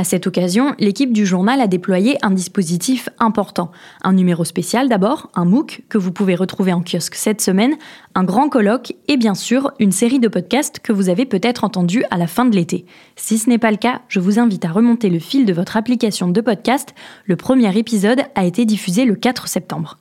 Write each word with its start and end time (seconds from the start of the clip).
À 0.00 0.04
cette 0.04 0.28
occasion, 0.28 0.76
l'équipe 0.78 1.12
du 1.12 1.26
journal 1.26 1.60
a 1.60 1.66
déployé 1.66 2.24
un 2.24 2.30
dispositif 2.30 3.08
important. 3.18 3.72
Un 4.04 4.12
numéro 4.12 4.44
spécial 4.44 4.88
d'abord, 4.88 5.28
un 5.34 5.44
MOOC 5.44 5.82
que 5.88 5.98
vous 5.98 6.12
pouvez 6.12 6.36
retrouver 6.36 6.72
en 6.72 6.82
kiosque 6.82 7.16
cette 7.16 7.40
semaine, 7.40 7.74
un 8.14 8.22
grand 8.22 8.48
colloque 8.48 8.94
et 9.08 9.16
bien 9.16 9.34
sûr 9.34 9.72
une 9.80 9.90
série 9.90 10.20
de 10.20 10.28
podcasts 10.28 10.78
que 10.78 10.92
vous 10.92 11.08
avez 11.08 11.26
peut-être 11.26 11.64
entendus 11.64 12.04
à 12.12 12.16
la 12.16 12.28
fin 12.28 12.44
de 12.44 12.54
l'été. 12.54 12.86
Si 13.16 13.38
ce 13.38 13.50
n'est 13.50 13.58
pas 13.58 13.72
le 13.72 13.76
cas, 13.76 14.02
je 14.06 14.20
vous 14.20 14.38
invite 14.38 14.64
à 14.64 14.70
remonter 14.70 15.10
le 15.10 15.18
fil 15.18 15.44
de 15.44 15.52
votre 15.52 15.76
application 15.76 16.28
de 16.28 16.40
podcast. 16.40 16.94
Le 17.24 17.34
premier 17.34 17.76
épisode 17.76 18.22
a 18.36 18.44
été 18.44 18.64
diffusé 18.64 19.04
le 19.04 19.16
4 19.16 19.48
septembre. 19.48 19.98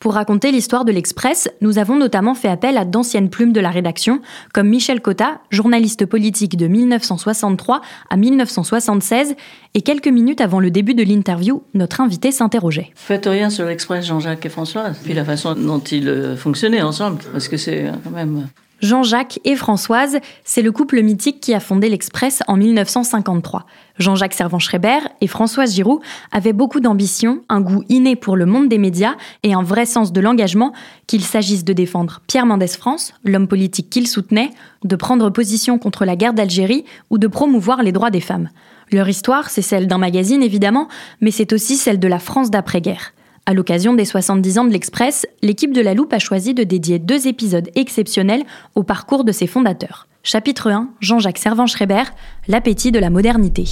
Pour 0.00 0.14
raconter 0.14 0.50
l'histoire 0.50 0.86
de 0.86 0.92
l'Express, 0.92 1.50
nous 1.60 1.76
avons 1.76 1.94
notamment 1.94 2.34
fait 2.34 2.48
appel 2.48 2.78
à 2.78 2.86
d'anciennes 2.86 3.28
plumes 3.28 3.52
de 3.52 3.60
la 3.60 3.68
rédaction, 3.68 4.22
comme 4.54 4.70
Michel 4.70 5.02
Cotta, 5.02 5.42
journaliste 5.50 6.06
politique 6.06 6.56
de 6.56 6.68
1963 6.68 7.82
à 8.08 8.16
1976, 8.16 9.34
et 9.74 9.82
quelques 9.82 10.08
minutes 10.08 10.40
avant 10.40 10.58
le 10.58 10.70
début 10.70 10.94
de 10.94 11.02
l'interview, 11.02 11.64
notre 11.74 12.00
invité 12.00 12.32
s'interrogeait. 12.32 12.92
Faites 12.94 13.26
rien 13.26 13.50
sur 13.50 13.66
l'Express, 13.66 14.06
Jean-Jacques 14.06 14.46
et 14.46 14.48
Françoise, 14.48 14.98
puis 15.04 15.12
la 15.12 15.26
façon 15.26 15.54
dont 15.54 15.80
ils 15.80 16.08
euh, 16.08 16.34
fonctionnaient 16.34 16.80
ensemble, 16.80 17.18
parce 17.30 17.48
que 17.48 17.58
c'est 17.58 17.84
euh, 17.84 17.92
quand 18.02 18.08
même 18.08 18.48
Jean-Jacques 18.80 19.40
et 19.44 19.56
Françoise, 19.56 20.18
c'est 20.42 20.62
le 20.62 20.72
couple 20.72 21.02
mythique 21.02 21.40
qui 21.40 21.52
a 21.52 21.60
fondé 21.60 21.90
l'Express 21.90 22.42
en 22.46 22.56
1953. 22.56 23.66
Jean-Jacques 23.98 24.32
Servan-Schreiber 24.32 25.00
et 25.20 25.26
Françoise 25.26 25.74
Giroud 25.74 26.00
avaient 26.32 26.54
beaucoup 26.54 26.80
d'ambition, 26.80 27.42
un 27.50 27.60
goût 27.60 27.84
inné 27.90 28.16
pour 28.16 28.36
le 28.36 28.46
monde 28.46 28.70
des 28.70 28.78
médias 28.78 29.16
et 29.42 29.52
un 29.52 29.62
vrai 29.62 29.84
sens 29.84 30.12
de 30.12 30.20
l'engagement, 30.20 30.72
qu'il 31.06 31.22
s'agisse 31.22 31.64
de 31.64 31.74
défendre 31.74 32.22
Pierre 32.26 32.46
Mendès 32.46 32.68
France, 32.68 33.12
l'homme 33.22 33.48
politique 33.48 33.90
qu'il 33.90 34.06
soutenait, 34.06 34.50
de 34.82 34.96
prendre 34.96 35.28
position 35.28 35.78
contre 35.78 36.06
la 36.06 36.16
guerre 36.16 36.32
d'Algérie 36.32 36.86
ou 37.10 37.18
de 37.18 37.26
promouvoir 37.26 37.82
les 37.82 37.92
droits 37.92 38.10
des 38.10 38.20
femmes. 38.20 38.48
Leur 38.92 39.08
histoire, 39.10 39.50
c'est 39.50 39.62
celle 39.62 39.88
d'un 39.88 39.98
magazine 39.98 40.42
évidemment, 40.42 40.88
mais 41.20 41.30
c'est 41.30 41.52
aussi 41.52 41.76
celle 41.76 41.98
de 41.98 42.08
la 42.08 42.18
France 42.18 42.50
d'après-guerre. 42.50 43.12
À 43.46 43.54
l'occasion 43.54 43.94
des 43.94 44.04
70 44.04 44.58
ans 44.58 44.64
de 44.64 44.70
l'Express, 44.70 45.26
l'équipe 45.42 45.72
de 45.72 45.80
La 45.80 45.94
Loupe 45.94 46.12
a 46.12 46.18
choisi 46.18 46.54
de 46.54 46.62
dédier 46.62 46.98
deux 46.98 47.26
épisodes 47.26 47.68
exceptionnels 47.74 48.44
au 48.74 48.82
parcours 48.82 49.24
de 49.24 49.32
ses 49.32 49.46
fondateurs. 49.46 50.06
Chapitre 50.22 50.70
1, 50.70 50.90
Jean-Jacques 51.00 51.38
Servan-Schreiber, 51.38 52.04
l'appétit 52.46 52.92
de 52.92 52.98
la 52.98 53.08
modernité. 53.08 53.64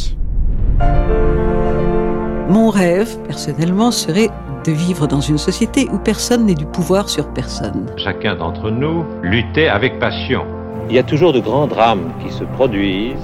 Mon 2.49 2.71
rêve, 2.71 3.19
personnellement, 3.27 3.91
serait 3.91 4.31
de 4.65 4.73
vivre 4.73 5.07
dans 5.07 5.21
une 5.21 5.37
société 5.37 5.87
où 5.93 5.99
personne 5.99 6.47
n'est 6.47 6.55
du 6.55 6.65
pouvoir 6.65 7.11
sur 7.11 7.33
personne. 7.35 7.87
Chacun 7.99 8.37
d'entre 8.37 8.71
nous 8.71 9.05
luttait 9.23 9.69
avec 9.69 9.99
passion. 9.99 10.47
Il 10.89 10.97
y 10.97 10.99
a 10.99 11.03
toujours 11.03 11.35
de 11.35 11.41
grands 11.41 11.67
drames 11.67 12.11
qui 12.25 12.33
se 12.33 12.45
produisent 12.45 13.17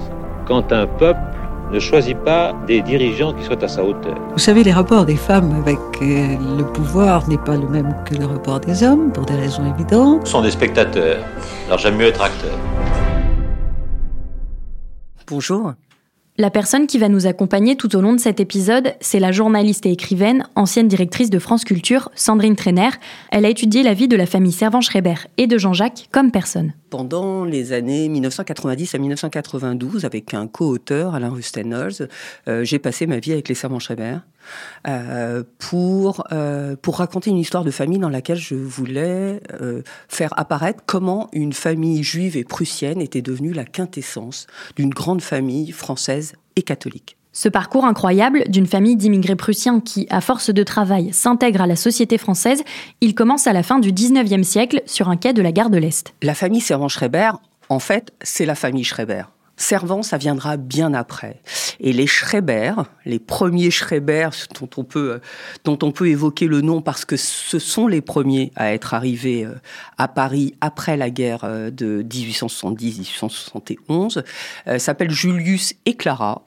quand 0.47 0.73
un 0.73 0.87
peuple 0.87 1.19
ne 1.75 1.81
choisit 1.81 2.17
pas 2.17 2.55
des 2.69 2.81
dirigeants 2.81 3.35
qui 3.35 3.43
soient 3.45 3.63
à 3.63 3.69
sa 3.69 3.83
hauteur. 3.83 4.17
Vous 4.33 4.39
savez, 4.39 4.63
les 4.63 4.73
rapports 4.73 5.05
des 5.05 5.17
femmes 5.17 5.53
avec 5.61 5.79
euh, 6.03 6.37
le 6.57 6.65
pouvoir 6.65 7.29
n'est 7.29 7.39
pas 7.39 7.57
le 7.57 7.67
même 7.67 7.95
que 8.05 8.15
le 8.15 8.27
rapport 8.27 8.61
des 8.61 8.85
hommes, 8.85 9.11
pour 9.13 9.27
des 9.27 9.35
raisons 9.35 9.65
évidentes. 9.75 10.25
Ce 10.25 10.33
sont 10.33 10.43
des 10.43 10.53
spectateurs. 10.53 11.19
Alors 11.67 11.79
j'aime 11.79 11.97
mieux 11.97 12.07
être 12.07 12.23
acteur. 12.23 12.57
Bonjour. 15.27 15.73
La 16.37 16.51
personne 16.51 16.89
qui 16.89 16.99
va 16.99 17.09
nous 17.09 17.29
accompagner 17.29 17.77
tout 17.77 17.95
au 17.95 18.01
long 18.01 18.13
de 18.13 18.19
cet 18.19 18.41
épisode, 18.41 18.95
c'est 18.99 19.21
la 19.21 19.31
journaliste 19.31 19.87
et 19.87 19.93
écrivaine, 19.93 20.49
ancienne 20.57 20.89
directrice 20.89 21.31
de 21.31 21.39
France 21.39 21.63
Culture, 21.63 22.11
Sandrine 22.17 22.57
Trainer. 22.57 22.89
Elle 23.31 23.45
a 23.45 23.49
étudié 23.49 23.85
la 23.85 23.95
vie 23.95 24.09
de 24.09 24.17
la 24.17 24.27
famille 24.27 24.51
Servan-Schreiber 24.51 25.15
et 25.39 25.47
de 25.47 25.59
Jean-Jacques 25.59 26.09
comme 26.11 26.33
personne. 26.33 26.73
Pendant 26.91 27.45
les 27.45 27.73
années 27.73 28.09
1990 28.09 28.97
à 28.97 28.99
1992, 28.99 30.05
avec 30.05 30.35
un 30.35 30.49
co-auteur, 30.49 31.15
Alain 31.15 31.31
Rustenholz, 31.31 32.09
euh, 32.49 32.65
j'ai 32.65 32.81
passé 32.81 33.07
ma 33.07 33.21
vie 33.21 33.31
avec 33.31 33.49
les 33.49 33.55
Servan-Schreiber. 33.55 34.17
Euh, 34.87 35.43
pour, 35.59 36.25
euh, 36.33 36.77
pour 36.81 36.99
raconter 36.99 37.31
une 37.31 37.39
histoire 37.39 37.65
de 37.65 37.71
famille 37.71 37.99
dans 37.99 38.11
laquelle 38.11 38.37
je 38.37 38.55
voulais 38.55 39.41
euh, 39.61 39.83
faire 40.09 40.39
apparaître 40.39 40.83
comment 40.87 41.29
une 41.33 41.53
famille 41.53 42.03
juive 42.03 42.37
et 42.37 42.45
prussienne 42.45 43.01
était 43.01 43.23
devenue 43.23 43.53
la 43.53 43.65
quintessence 43.65 44.47
d'une 44.77 44.91
grande 44.91 45.23
famille 45.23 45.73
française 45.73 46.35
et 46.57 46.63
catholique. 46.63 47.17
Ce 47.33 47.49
parcours 47.49 47.85
incroyable 47.85 48.45
d'une 48.49 48.67
famille 48.67 48.95
d'immigrés 48.95 49.35
prussiens 49.35 49.81
qui, 49.81 50.07
à 50.09 50.21
force 50.21 50.51
de 50.51 50.63
travail, 50.63 51.13
s'intègre 51.13 51.63
à 51.63 51.67
la 51.67 51.75
société 51.75 52.17
française, 52.17 52.63
il 53.01 53.15
commence 53.15 53.49
à 53.49 53.53
la 53.53 53.65
fin 53.65 53.81
du 53.81 53.93
19e 53.93 54.45
siècle 54.45 54.83
sur 54.87 55.09
un 55.09 55.17
quai 55.17 55.33
de 55.33 55.43
la 55.43 55.51
gare 55.51 55.71
de 55.71 55.79
l'Est. 55.79 56.15
La 56.23 56.35
famille 56.35 56.61
Servan-Schreiber, 56.61 57.33
en 57.71 57.81
fait, 57.81 58.13
c'est 58.23 58.47
la 58.47 58.55
famille 58.55 58.85
Schreiber. 58.85 59.25
Servant, 59.57 60.03
ça 60.03 60.19
viendra 60.19 60.57
bien 60.57 60.95
après. 60.95 61.41
Et 61.79 61.93
les 61.93 62.09
Schreiber, 62.09 62.73
les 63.05 63.21
premiers 63.21 63.71
Schreiber 63.71 64.31
dont 64.61 64.69
on 64.77 64.83
peut, 64.85 65.21
dont 65.65 65.79
on 65.83 65.93
peut 65.93 66.09
évoquer 66.09 66.47
le 66.47 66.61
nom 66.61 66.83
parce 66.83 67.05
que 67.05 67.17
ce 67.17 67.61
sont 67.61 67.87
les 67.87 68.01
premiers 68.01 68.51
à 68.57 68.73
être 68.73 68.95
arrivés 68.95 69.45
euh, 69.45 69.55
à 69.97 70.09
Paris 70.09 70.55
après 70.61 70.97
la 70.97 71.11
guerre 71.11 71.45
euh, 71.45 71.71
de 71.71 72.03
1870-1871, 72.03 74.25
euh, 74.67 74.79
s'appellent 74.79 75.11
Julius 75.11 75.75
et 75.87 75.95
Clara. 75.95 76.43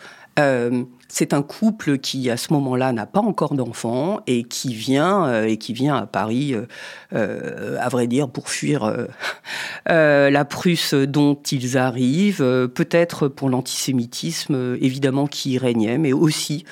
C'est 1.09 1.33
un 1.33 1.41
couple 1.41 1.97
qui, 1.97 2.29
à 2.29 2.37
ce 2.37 2.51
moment-là, 2.53 2.91
n'a 2.91 3.05
pas 3.05 3.21
encore 3.21 3.53
d'enfants 3.53 4.19
et 4.27 4.43
qui 4.43 4.73
vient 4.73 5.25
euh, 5.25 5.45
et 5.45 5.57
qui 5.57 5.73
vient 5.73 5.95
à 5.95 6.05
Paris, 6.05 6.53
euh, 6.53 6.65
euh, 7.13 7.77
à 7.79 7.89
vrai 7.89 8.07
dire, 8.07 8.29
pour 8.29 8.49
fuir 8.49 8.93
la 9.87 10.45
Prusse 10.45 10.93
dont 10.93 11.35
ils 11.51 11.77
arrivent, 11.77 12.67
peut-être 12.73 13.27
pour 13.27 13.49
l'antisémitisme 13.49 14.77
évidemment 14.81 15.27
qui 15.27 15.57
régnait, 15.57 15.97
mais 15.97 16.13
aussi 16.13 16.65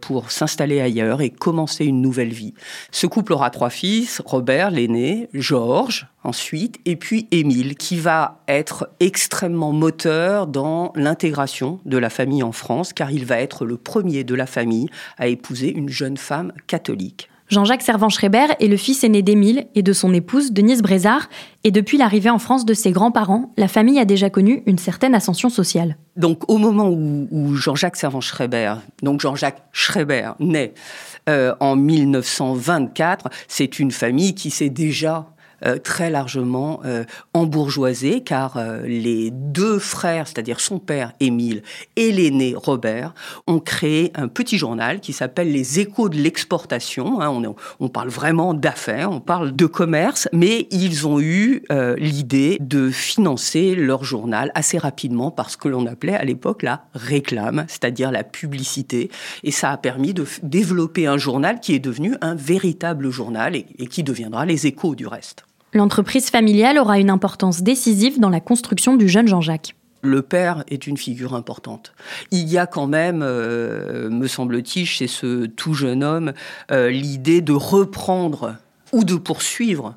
pour 0.00 0.30
s'installer 0.30 0.80
ailleurs 0.80 1.20
et 1.20 1.30
commencer 1.30 1.84
une 1.84 2.02
nouvelle 2.02 2.32
vie. 2.32 2.54
Ce 2.90 3.06
couple 3.06 3.32
aura 3.32 3.50
trois 3.50 3.70
fils 3.70 4.22
Robert, 4.24 4.70
l'aîné, 4.70 5.28
Georges, 5.32 6.08
ensuite, 6.24 6.78
et 6.84 6.96
puis 6.96 7.26
Émile, 7.30 7.76
qui 7.76 7.96
va 7.96 8.42
être 8.48 8.90
extrêmement 9.00 9.72
moteur 9.72 10.46
dans 10.46 10.92
l'intégration 10.94 11.80
de 11.84 11.96
la 11.96 12.10
famille 12.10 12.42
en 12.42 12.52
France, 12.52 12.92
car 12.92 13.10
il 13.10 13.24
va 13.24 13.40
être 13.40 13.64
le 13.64 13.77
premier 13.78 14.24
de 14.24 14.34
la 14.34 14.46
famille 14.46 14.88
à 15.16 15.28
épouser 15.28 15.72
une 15.72 15.88
jeune 15.88 16.16
femme 16.16 16.52
catholique. 16.66 17.28
Jean-Jacques 17.48 17.82
Servan-Schreiber 17.82 18.46
est 18.60 18.66
le 18.66 18.76
fils 18.76 19.04
aîné 19.04 19.22
d'Émile 19.22 19.68
et 19.74 19.82
de 19.82 19.94
son 19.94 20.12
épouse 20.12 20.52
Denise 20.52 20.82
Brézard, 20.82 21.30
et 21.64 21.70
depuis 21.70 21.96
l'arrivée 21.96 22.28
en 22.28 22.38
France 22.38 22.66
de 22.66 22.74
ses 22.74 22.92
grands-parents, 22.92 23.54
la 23.56 23.68
famille 23.68 23.98
a 23.98 24.04
déjà 24.04 24.28
connu 24.28 24.62
une 24.66 24.76
certaine 24.76 25.14
ascension 25.14 25.48
sociale. 25.48 25.96
Donc 26.16 26.50
au 26.50 26.58
moment 26.58 26.90
où, 26.90 27.54
Jean-Jacques 27.54 27.96
Servan-Schreiber, 27.96 28.74
donc 29.02 29.20
Jean-Jacques 29.22 29.62
Schreiber, 29.72 30.32
naît 30.40 30.74
euh, 31.30 31.54
en 31.60 31.74
1924, 31.74 33.30
c'est 33.48 33.78
une 33.78 33.92
famille 33.92 34.34
qui 34.34 34.50
s'est 34.50 34.68
déjà 34.68 35.30
très 35.82 36.10
largement 36.10 36.80
euh, 36.84 37.04
embourgeoisé, 37.34 38.22
car 38.22 38.56
euh, 38.56 38.82
les 38.86 39.30
deux 39.30 39.78
frères, 39.78 40.26
c'est-à-dire 40.28 40.60
son 40.60 40.78
père 40.78 41.12
Émile 41.20 41.62
et 41.96 42.12
l'aîné 42.12 42.54
Robert, 42.56 43.14
ont 43.46 43.58
créé 43.58 44.12
un 44.14 44.28
petit 44.28 44.58
journal 44.58 45.00
qui 45.00 45.12
s'appelle 45.12 45.50
Les 45.50 45.80
Échos 45.80 46.08
de 46.08 46.16
l'exportation. 46.16 47.20
Hein. 47.20 47.28
on, 47.28 47.54
on, 47.80 47.88
parle 47.88 48.08
vraiment 48.08 48.54
d'affaires, 48.54 49.10
on 49.10 49.20
parle 49.20 49.54
de 49.54 49.66
commerce, 49.66 50.28
mais 50.32 50.68
ils 50.70 51.06
ont 51.06 51.20
eu 51.20 51.62
l'idée 51.96 52.58
de 52.60 52.90
financer 52.90 53.74
leur 53.74 54.04
journal 54.04 54.50
assez 54.54 54.78
rapidement 54.78 55.30
par 55.30 55.50
ce 55.50 55.56
que 55.56 55.68
l'on 55.68 55.86
appelait 55.86 56.14
à 56.14 56.24
l'époque 56.24 56.62
la 56.62 56.84
réclame, 56.94 57.64
c'est-à-dire 57.68 58.10
la 58.10 58.24
publicité. 58.24 59.10
Et 59.42 59.50
ça 59.50 59.70
a 59.70 59.76
permis 59.76 60.14
de 60.14 60.24
développer 60.42 61.06
un 61.06 61.18
journal 61.18 61.60
qui 61.60 61.74
est 61.74 61.78
devenu 61.80 62.14
un 62.20 62.34
véritable 62.34 63.10
journal 63.10 63.56
et 63.56 63.86
qui 63.86 64.02
deviendra 64.02 64.46
les 64.46 64.66
échos 64.66 64.94
du 64.94 65.06
reste. 65.06 65.47
L'entreprise 65.74 66.30
familiale 66.30 66.78
aura 66.78 66.98
une 66.98 67.10
importance 67.10 67.62
décisive 67.62 68.20
dans 68.20 68.30
la 68.30 68.40
construction 68.40 68.96
du 68.96 69.08
jeune 69.08 69.28
Jean-Jacques. 69.28 69.74
Le 70.00 70.22
père 70.22 70.64
est 70.68 70.86
une 70.86 70.96
figure 70.96 71.34
importante. 71.34 71.92
Il 72.30 72.48
y 72.48 72.56
a 72.56 72.66
quand 72.66 72.86
même, 72.86 73.20
euh, 73.22 74.08
me 74.10 74.28
semble-t-il, 74.28 74.86
chez 74.86 75.08
ce 75.08 75.46
tout 75.46 75.74
jeune 75.74 76.04
homme, 76.04 76.32
euh, 76.70 76.88
l'idée 76.88 77.40
de 77.40 77.52
reprendre 77.52 78.56
ou 78.92 79.04
de 79.04 79.16
poursuivre 79.16 79.96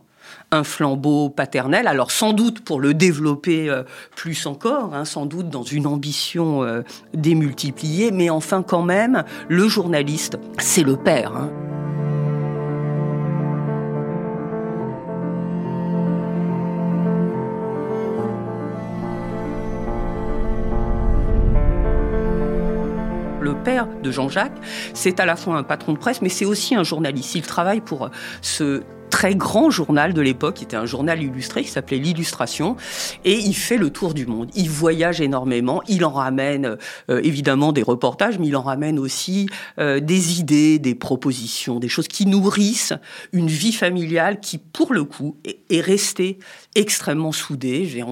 un 0.49 0.63
flambeau 0.65 1.29
paternel, 1.29 1.87
alors 1.87 2.11
sans 2.11 2.33
doute 2.33 2.61
pour 2.61 2.81
le 2.81 2.93
développer 2.93 3.69
euh, 3.69 3.83
plus 4.15 4.47
encore, 4.47 4.93
hein, 4.93 5.05
sans 5.05 5.25
doute 5.25 5.49
dans 5.49 5.63
une 5.63 5.87
ambition 5.87 6.83
démultipliée, 7.13 8.11
mais 8.11 8.29
enfin 8.29 8.63
quand 8.63 8.83
même, 8.83 9.23
le 9.47 9.67
journaliste, 9.69 10.37
c'est 10.57 10.83
le 10.83 10.97
père. 10.97 11.37
Hein. 11.37 11.51
Père 23.63 23.87
de 24.01 24.11
Jean-Jacques, 24.11 24.57
c'est 24.93 25.19
à 25.19 25.25
la 25.25 25.35
fois 25.35 25.57
un 25.57 25.63
patron 25.63 25.93
de 25.93 25.97
presse, 25.97 26.21
mais 26.21 26.29
c'est 26.29 26.45
aussi 26.45 26.75
un 26.75 26.83
journaliste. 26.83 27.35
Il 27.35 27.43
travaille 27.43 27.81
pour 27.81 28.09
ce 28.41 28.83
très 29.11 29.35
grand 29.35 29.69
journal 29.69 30.13
de 30.13 30.21
l'époque, 30.21 30.55
qui 30.55 30.63
était 30.63 30.77
un 30.77 30.87
journal 30.87 31.21
illustré 31.21 31.63
qui 31.63 31.69
s'appelait 31.69 31.99
L'Illustration, 31.99 32.75
et 33.23 33.37
il 33.37 33.53
fait 33.53 33.77
le 33.77 33.91
tour 33.91 34.15
du 34.15 34.25
monde. 34.25 34.49
Il 34.55 34.69
voyage 34.69 35.21
énormément, 35.21 35.83
il 35.87 36.03
en 36.03 36.09
ramène 36.09 36.77
euh, 37.09 37.21
évidemment 37.23 37.73
des 37.73 37.83
reportages, 37.83 38.39
mais 38.39 38.47
il 38.47 38.55
en 38.55 38.63
ramène 38.63 38.97
aussi 38.97 39.47
euh, 39.77 39.99
des 39.99 40.39
idées, 40.39 40.79
des 40.79 40.95
propositions, 40.95 41.79
des 41.79 41.89
choses 41.89 42.07
qui 42.07 42.25
nourrissent 42.25 42.93
une 43.33 43.47
vie 43.47 43.73
familiale 43.73 44.39
qui, 44.39 44.57
pour 44.57 44.93
le 44.93 45.03
coup, 45.03 45.37
est, 45.45 45.81
restée 45.81 46.39
extrêmement 46.75 47.31
soudée. 47.31 48.03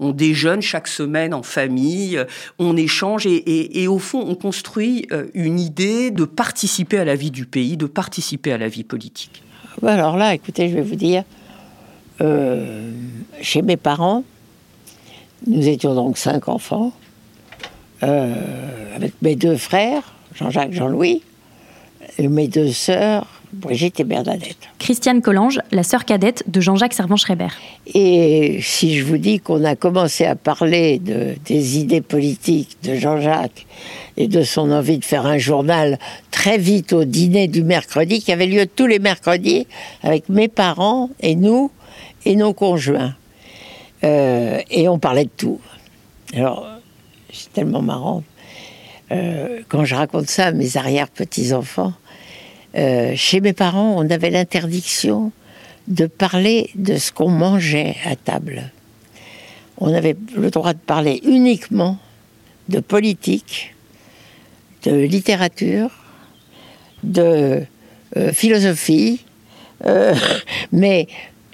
On, 0.00 0.12
déjeune 0.12 0.62
chaque 0.62 0.88
semaine 0.88 1.34
en 1.34 1.42
famille, 1.42 2.18
on 2.58 2.76
échange 2.76 3.26
et, 3.26 3.82
et 3.82 3.88
au 3.88 3.98
fond, 3.98 4.24
on 4.26 4.34
construit 4.34 5.06
euh, 5.12 5.26
une 5.34 5.60
idée 5.60 6.10
de 6.10 6.24
participer 6.24 6.98
à 6.98 7.04
la 7.04 7.14
vie 7.14 7.30
du 7.30 7.44
pays, 7.44 7.76
de 7.76 7.86
participer 7.86 8.52
à 8.52 8.58
la 8.58 8.68
vie 8.68 8.84
politique. 8.84 9.42
Bah, 9.82 9.92
alors 9.92 10.16
là, 10.16 10.34
écoutez, 10.34 10.68
je 10.70 10.74
vais 10.74 10.82
vous 10.82 10.96
dire, 10.96 11.22
euh, 12.22 12.92
chez 13.42 13.60
mes 13.60 13.76
parents, 13.76 14.24
nous 15.46 15.68
étions 15.68 15.94
donc 15.94 16.16
cinq 16.16 16.48
enfants, 16.48 16.92
euh, 18.02 18.96
avec 18.96 19.12
mes 19.20 19.36
deux 19.36 19.56
frères, 19.56 20.02
Jean-Jacques, 20.34 20.72
Jean-Louis, 20.72 21.22
et 22.18 22.28
mes 22.28 22.48
deux 22.48 22.72
sœurs, 22.72 23.35
Brigitte 23.56 24.00
et 24.00 24.04
Bernadette. 24.04 24.56
Christiane 24.78 25.22
Collange, 25.22 25.60
la 25.72 25.82
sœur 25.82 26.04
cadette 26.04 26.44
de 26.46 26.60
Jean-Jacques 26.60 26.92
Servan-Schreiber. 26.92 27.48
Et 27.94 28.58
si 28.62 28.96
je 28.96 29.04
vous 29.04 29.18
dis 29.18 29.40
qu'on 29.40 29.64
a 29.64 29.74
commencé 29.74 30.24
à 30.24 30.36
parler 30.36 30.98
de, 30.98 31.34
des 31.46 31.78
idées 31.78 32.00
politiques 32.00 32.76
de 32.82 32.94
Jean-Jacques 32.94 33.66
et 34.16 34.28
de 34.28 34.42
son 34.42 34.70
envie 34.70 34.98
de 34.98 35.04
faire 35.04 35.26
un 35.26 35.38
journal 35.38 35.98
très 36.30 36.58
vite 36.58 36.92
au 36.92 37.04
dîner 37.04 37.48
du 37.48 37.62
mercredi, 37.62 38.20
qui 38.20 38.32
avait 38.32 38.46
lieu 38.46 38.66
tous 38.66 38.86
les 38.86 38.98
mercredis 38.98 39.66
avec 40.02 40.28
mes 40.28 40.48
parents 40.48 41.10
et 41.20 41.34
nous 41.34 41.70
et 42.24 42.36
nos 42.36 42.52
conjoints. 42.52 43.14
Euh, 44.04 44.60
et 44.70 44.88
on 44.88 44.98
parlait 44.98 45.24
de 45.24 45.30
tout. 45.36 45.60
Alors, 46.34 46.66
c'est 47.32 47.52
tellement 47.52 47.82
marrant. 47.82 48.22
Euh, 49.12 49.60
quand 49.68 49.84
je 49.84 49.94
raconte 49.94 50.28
ça 50.28 50.46
à 50.46 50.52
mes 50.52 50.76
arrière-petits-enfants, 50.76 51.92
euh, 52.74 53.12
chez 53.14 53.40
mes 53.40 53.52
parents, 53.52 53.94
on 53.96 54.10
avait 54.10 54.30
l'interdiction 54.30 55.32
de 55.88 56.06
parler 56.06 56.70
de 56.74 56.96
ce 56.96 57.12
qu'on 57.12 57.28
mangeait 57.28 57.96
à 58.04 58.16
table. 58.16 58.70
On 59.78 59.92
avait 59.92 60.16
le 60.36 60.50
droit 60.50 60.72
de 60.72 60.78
parler 60.78 61.20
uniquement 61.24 61.98
de 62.68 62.80
politique, 62.80 63.74
de 64.82 64.96
littérature, 64.96 65.90
de 67.02 67.62
euh, 68.16 68.32
philosophie, 68.32 69.20
euh, 69.84 70.14
mais 70.72 71.06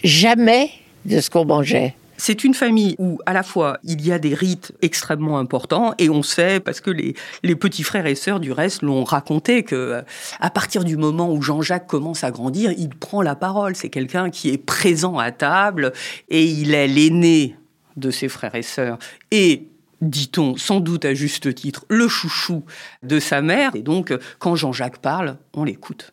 jamais 0.02 0.70
de 1.04 1.20
ce 1.20 1.30
qu'on 1.30 1.44
mangeait. 1.44 1.94
C'est 2.24 2.44
une 2.44 2.54
famille 2.54 2.94
où 3.00 3.18
à 3.26 3.32
la 3.32 3.42
fois 3.42 3.78
il 3.82 4.06
y 4.06 4.12
a 4.12 4.20
des 4.20 4.32
rites 4.32 4.70
extrêmement 4.80 5.40
importants 5.40 5.92
et 5.98 6.08
on 6.08 6.22
sait 6.22 6.60
parce 6.60 6.80
que 6.80 6.92
les, 6.92 7.16
petits 7.56 7.82
frères 7.82 8.06
et 8.06 8.14
sœurs 8.14 8.38
du 8.38 8.52
reste 8.52 8.82
l'ont 8.82 9.02
raconté 9.02 9.64
que 9.64 10.04
à 10.38 10.50
partir 10.50 10.84
du 10.84 10.96
moment 10.96 11.32
où 11.32 11.42
Jean-Jacques 11.42 11.88
commence 11.88 12.22
à 12.22 12.30
grandir, 12.30 12.70
il 12.78 12.90
prend 12.90 13.22
la 13.22 13.34
parole. 13.34 13.74
C'est 13.74 13.88
quelqu'un 13.88 14.30
qui 14.30 14.50
est 14.50 14.56
présent 14.56 15.18
à 15.18 15.32
table 15.32 15.92
et 16.28 16.44
il 16.44 16.74
est 16.74 16.86
l'aîné 16.86 17.56
de 17.96 18.12
ses 18.12 18.28
frères 18.28 18.54
et 18.54 18.62
sœurs 18.62 19.00
et 19.32 19.66
dit-on 20.00 20.56
sans 20.56 20.78
doute 20.78 21.04
à 21.04 21.14
juste 21.14 21.52
titre, 21.52 21.84
le 21.88 22.06
chouchou 22.06 22.62
de 23.02 23.18
sa 23.18 23.42
mère. 23.42 23.74
Et 23.74 23.82
donc, 23.82 24.16
quand 24.38 24.54
Jean-Jacques 24.54 24.98
parle, 24.98 25.38
on 25.54 25.64
l'écoute. 25.64 26.12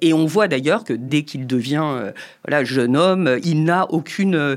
Et 0.00 0.12
on 0.12 0.26
voit 0.26 0.48
d'ailleurs 0.48 0.84
que 0.84 0.92
dès 0.92 1.24
qu'il 1.24 1.46
devient 1.46 2.12
euh, 2.48 2.64
jeune 2.64 2.96
homme, 2.96 3.38
il 3.42 3.64
n'a 3.64 3.90
aucune 3.90 4.56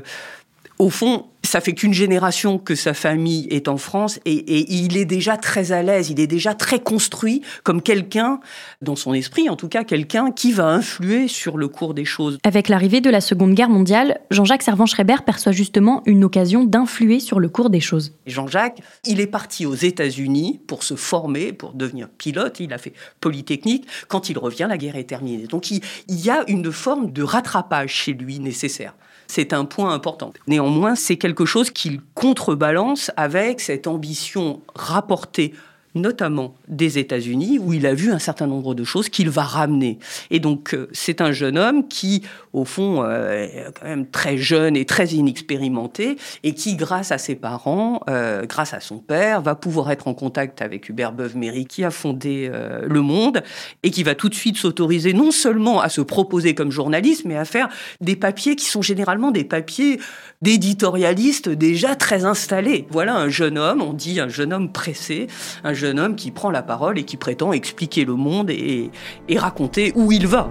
au 0.78 0.90
fond, 0.90 1.26
ça 1.42 1.60
fait 1.60 1.72
qu'une 1.72 1.92
génération 1.92 2.58
que 2.58 2.74
sa 2.74 2.94
famille 2.94 3.46
est 3.50 3.68
en 3.68 3.76
France 3.76 4.18
et, 4.24 4.74
il 4.74 4.96
est 4.96 5.04
déjà 5.04 5.36
très 5.36 5.72
à 5.72 5.82
l'aise, 5.82 6.10
il 6.10 6.18
est 6.18 6.26
déjà 6.26 6.54
très 6.54 6.80
construit 6.80 7.42
comme 7.62 7.80
quelqu'un, 7.80 8.40
dans 8.82 8.96
son 8.96 9.14
esprit 9.14 9.48
en 9.48 9.56
tout 9.56 9.68
cas, 9.68 9.84
quelqu'un 9.84 10.32
qui 10.32 10.52
va 10.52 10.66
influer 10.66 11.28
sur 11.28 11.56
le 11.56 11.68
cours 11.68 11.94
des 11.94 12.04
choses. 12.04 12.38
Avec 12.44 12.68
l'arrivée 12.68 13.00
de 13.00 13.10
la 13.10 13.20
Seconde 13.20 13.54
Guerre 13.54 13.68
mondiale, 13.68 14.20
Jean-Jacques 14.30 14.62
Servan-Schreiber 14.62 15.16
perçoit 15.24 15.52
justement 15.52 16.02
une 16.06 16.24
occasion 16.24 16.64
d'influer 16.64 17.20
sur 17.20 17.38
le 17.38 17.48
cours 17.48 17.70
des 17.70 17.80
choses. 17.80 18.12
Jean-Jacques, 18.26 18.80
il 19.04 19.20
est 19.20 19.26
parti 19.26 19.66
aux 19.66 19.74
États-Unis 19.74 20.60
pour 20.66 20.82
se 20.82 20.96
former, 20.96 21.52
pour 21.52 21.74
devenir 21.74 22.08
pilote, 22.08 22.58
il 22.58 22.72
a 22.72 22.78
fait 22.78 22.94
Polytechnique. 23.20 23.86
Quand 24.08 24.28
il 24.28 24.38
revient, 24.38 24.66
la 24.68 24.78
guerre 24.78 24.96
est 24.96 25.04
terminée. 25.04 25.46
Donc 25.46 25.70
il 25.70 25.82
y 26.08 26.30
a 26.30 26.42
une 26.48 26.72
forme 26.72 27.12
de 27.12 27.22
rattrapage 27.22 27.92
chez 27.92 28.12
lui 28.12 28.40
nécessaire. 28.40 28.94
C'est 29.26 29.52
un 29.52 29.64
point 29.64 29.92
important. 29.92 30.32
Néanmoins, 30.46 30.94
c'est 30.94 31.16
quelque 31.16 31.44
chose 31.44 31.70
qu'il 31.70 32.00
contrebalance 32.14 33.10
avec 33.16 33.60
cette 33.60 33.86
ambition 33.86 34.60
rapportée 34.74 35.54
notamment 35.94 36.54
des 36.68 36.98
États-Unis, 36.98 37.58
où 37.60 37.72
il 37.72 37.86
a 37.86 37.94
vu 37.94 38.10
un 38.10 38.18
certain 38.18 38.46
nombre 38.46 38.74
de 38.74 38.84
choses 38.84 39.08
qu'il 39.08 39.30
va 39.30 39.42
ramener. 39.42 39.98
Et 40.30 40.40
donc, 40.40 40.74
euh, 40.74 40.88
c'est 40.92 41.20
un 41.20 41.32
jeune 41.32 41.56
homme 41.56 41.86
qui, 41.86 42.22
au 42.54 42.64
fond, 42.64 43.02
euh, 43.04 43.46
quand 43.78 43.86
même 43.86 44.06
très 44.06 44.38
jeune 44.38 44.76
et 44.76 44.84
très 44.84 45.08
inexpérimenté, 45.08 46.16
et 46.42 46.54
qui, 46.54 46.76
grâce 46.76 47.12
à 47.12 47.18
ses 47.18 47.34
parents, 47.34 48.00
euh, 48.08 48.46
grâce 48.46 48.72
à 48.72 48.80
son 48.80 48.98
père, 48.98 49.42
va 49.42 49.54
pouvoir 49.54 49.90
être 49.90 50.08
en 50.08 50.14
contact 50.14 50.62
avec 50.62 50.88
Hubert 50.88 51.12
Beuve-Méry, 51.12 51.66
qui 51.66 51.84
a 51.84 51.90
fondé 51.90 52.50
Le 52.82 53.00
Monde, 53.00 53.42
et 53.82 53.90
qui 53.90 54.02
va 54.02 54.14
tout 54.14 54.28
de 54.28 54.34
suite 54.34 54.56
s'autoriser 54.56 55.12
non 55.12 55.30
seulement 55.30 55.80
à 55.80 55.88
se 55.88 56.00
proposer 56.00 56.54
comme 56.54 56.70
journaliste, 56.70 57.24
mais 57.24 57.36
à 57.36 57.44
faire 57.44 57.68
des 58.00 58.16
papiers 58.16 58.56
qui 58.56 58.66
sont 58.66 58.82
généralement 58.82 59.30
des 59.30 59.44
papiers 59.44 60.00
d'éditorialistes 60.42 61.48
déjà 61.48 61.96
très 61.96 62.24
installés. 62.24 62.86
Voilà 62.90 63.16
un 63.16 63.28
jeune 63.28 63.58
homme, 63.58 63.82
on 63.82 63.92
dit 63.92 64.20
un 64.20 64.28
jeune 64.28 64.52
homme 64.52 64.70
pressé, 64.70 65.26
un 65.64 65.74
jeune 65.74 65.98
homme 65.98 66.16
qui 66.16 66.30
prend 66.30 66.50
la 66.50 66.62
parole 66.62 66.98
et 66.98 67.04
qui 67.04 67.16
prétend 67.16 67.52
expliquer 67.52 68.04
le 68.04 68.14
monde 68.14 68.50
et 68.50 68.90
raconter 69.36 69.92
où 69.96 70.12
il 70.12 70.26
va. 70.26 70.48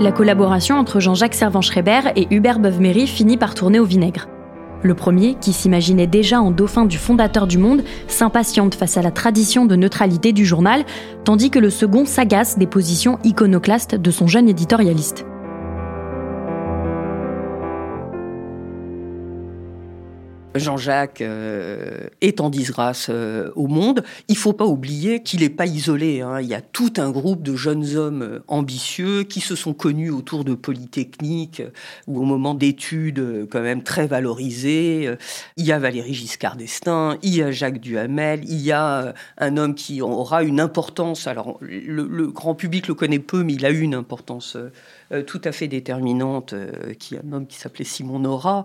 La 0.00 0.10
collaboration 0.10 0.76
entre 0.76 0.98
Jean-Jacques 0.98 1.36
Servan-Schreiber 1.36 2.00
et 2.16 2.26
Hubert 2.34 2.58
Beuve-Méry 2.58 3.06
finit 3.06 3.36
par 3.36 3.54
tourner 3.54 3.78
au 3.78 3.84
vinaigre. 3.84 4.26
Le 4.82 4.94
premier, 4.94 5.36
qui 5.40 5.52
s'imaginait 5.52 6.08
déjà 6.08 6.40
en 6.40 6.50
dauphin 6.50 6.84
du 6.84 6.98
fondateur 6.98 7.46
du 7.46 7.58
monde, 7.58 7.84
s'impatiente 8.08 8.74
face 8.74 8.96
à 8.96 9.02
la 9.02 9.12
tradition 9.12 9.66
de 9.66 9.76
neutralité 9.76 10.32
du 10.32 10.44
journal, 10.44 10.84
tandis 11.24 11.48
que 11.48 11.60
le 11.60 11.70
second 11.70 12.06
s'agace 12.06 12.58
des 12.58 12.66
positions 12.66 13.20
iconoclastes 13.22 13.94
de 13.94 14.10
son 14.10 14.26
jeune 14.26 14.48
éditorialiste. 14.48 15.26
Jean-Jacques 20.54 21.20
euh, 21.20 22.08
est 22.20 22.40
en 22.40 22.48
disgrâce 22.48 23.08
euh, 23.10 23.50
au 23.56 23.66
monde. 23.66 24.04
Il 24.28 24.36
faut 24.36 24.52
pas 24.52 24.66
oublier 24.66 25.22
qu'il 25.22 25.40
n'est 25.40 25.48
pas 25.48 25.66
isolé. 25.66 26.20
hein. 26.20 26.40
Il 26.40 26.46
y 26.46 26.54
a 26.54 26.60
tout 26.60 26.92
un 26.96 27.10
groupe 27.10 27.42
de 27.42 27.56
jeunes 27.56 27.96
hommes 27.96 28.22
euh, 28.22 28.38
ambitieux 28.46 29.24
qui 29.24 29.40
se 29.40 29.56
sont 29.56 29.74
connus 29.74 30.10
autour 30.10 30.44
de 30.44 30.54
Polytechnique 30.54 31.62
ou 32.06 32.20
au 32.20 32.22
moment 32.22 32.54
d'études 32.54 33.48
quand 33.50 33.62
même 33.62 33.82
très 33.82 34.06
valorisées. 34.06 35.10
Il 35.56 35.64
y 35.64 35.72
a 35.72 35.78
Valéry 35.78 36.14
Giscard 36.14 36.56
d'Estaing, 36.56 37.18
il 37.22 37.34
y 37.34 37.42
a 37.42 37.50
Jacques 37.50 37.80
Duhamel, 37.80 38.44
il 38.44 38.60
y 38.60 38.70
a 38.70 39.14
un 39.38 39.56
homme 39.56 39.74
qui 39.74 40.02
aura 40.02 40.44
une 40.44 40.60
importance. 40.60 41.26
Alors 41.26 41.58
le, 41.60 42.26
grand 42.28 42.54
public 42.54 42.86
le 42.86 42.94
connaît 42.94 43.18
peu, 43.18 43.42
mais 43.42 43.54
il 43.54 43.66
a 43.66 43.70
eu 43.70 43.80
une 43.80 43.94
importance 43.94 44.56
tout 45.26 45.40
à 45.44 45.52
fait 45.52 45.68
déterminante, 45.68 46.54
qui 46.98 47.14
est 47.14 47.20
un 47.26 47.32
homme 47.32 47.46
qui 47.46 47.56
s'appelait 47.58 47.84
Simon 47.84 48.20
Nora. 48.20 48.64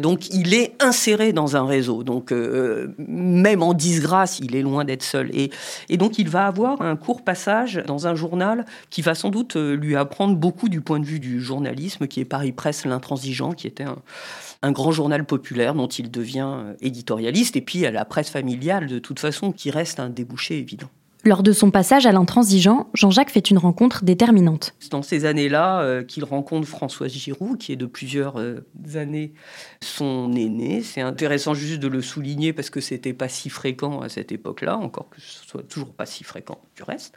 Donc 0.00 0.28
il 0.30 0.54
est 0.54 0.74
inséré 0.82 1.25
dans 1.32 1.56
un 1.56 1.66
réseau. 1.66 2.02
Donc 2.02 2.32
euh, 2.32 2.94
même 2.98 3.62
en 3.62 3.74
disgrâce, 3.74 4.38
il 4.40 4.56
est 4.56 4.62
loin 4.62 4.84
d'être 4.84 5.02
seul. 5.02 5.30
Et, 5.34 5.50
et 5.88 5.96
donc 5.96 6.18
il 6.18 6.28
va 6.28 6.46
avoir 6.46 6.82
un 6.82 6.96
court 6.96 7.22
passage 7.22 7.82
dans 7.86 8.06
un 8.06 8.14
journal 8.14 8.64
qui 8.90 9.02
va 9.02 9.14
sans 9.14 9.30
doute 9.30 9.56
euh, 9.56 9.76
lui 9.76 9.96
apprendre 9.96 10.36
beaucoup 10.36 10.68
du 10.68 10.80
point 10.80 11.00
de 11.00 11.06
vue 11.06 11.20
du 11.20 11.40
journalisme, 11.40 12.06
qui 12.06 12.20
est 12.20 12.24
Paris 12.24 12.52
Presse 12.52 12.84
l'intransigeant, 12.84 13.52
qui 13.52 13.66
était 13.66 13.84
un, 13.84 13.98
un 14.62 14.72
grand 14.72 14.92
journal 14.92 15.24
populaire 15.24 15.74
dont 15.74 15.88
il 15.88 16.10
devient 16.10 16.48
euh, 16.48 16.74
éditorialiste. 16.80 17.56
Et 17.56 17.60
puis 17.60 17.86
à 17.86 17.90
la 17.90 18.04
presse 18.04 18.30
familiale, 18.30 18.86
de 18.86 18.98
toute 18.98 19.20
façon, 19.20 19.52
qui 19.52 19.70
reste 19.70 20.00
un 20.00 20.10
débouché 20.10 20.58
évident. 20.58 20.88
Lors 21.26 21.42
de 21.42 21.50
son 21.50 21.72
passage 21.72 22.06
à 22.06 22.12
l'intransigeant, 22.12 22.86
Jean-Jacques 22.94 23.30
fait 23.30 23.50
une 23.50 23.58
rencontre 23.58 24.04
déterminante. 24.04 24.76
C'est 24.78 24.92
dans 24.92 25.02
ces 25.02 25.24
années-là 25.24 25.80
euh, 25.80 26.04
qu'il 26.04 26.22
rencontre 26.22 26.68
Françoise 26.68 27.10
Giroud, 27.10 27.58
qui 27.58 27.72
est 27.72 27.76
de 27.76 27.86
plusieurs 27.86 28.38
euh, 28.38 28.64
années 28.94 29.32
son 29.82 30.32
aîné. 30.34 30.82
C'est 30.82 31.00
intéressant 31.00 31.52
juste 31.52 31.80
de 31.80 31.88
le 31.88 32.00
souligner 32.00 32.52
parce 32.52 32.70
que 32.70 32.80
c'était 32.80 33.12
pas 33.12 33.28
si 33.28 33.50
fréquent 33.50 34.02
à 34.02 34.08
cette 34.08 34.30
époque-là, 34.30 34.76
encore 34.76 35.10
que 35.10 35.20
ce 35.20 35.44
soit 35.44 35.64
toujours 35.64 35.92
pas 35.92 36.06
si 36.06 36.22
fréquent 36.22 36.60
du 36.76 36.84
reste. 36.84 37.12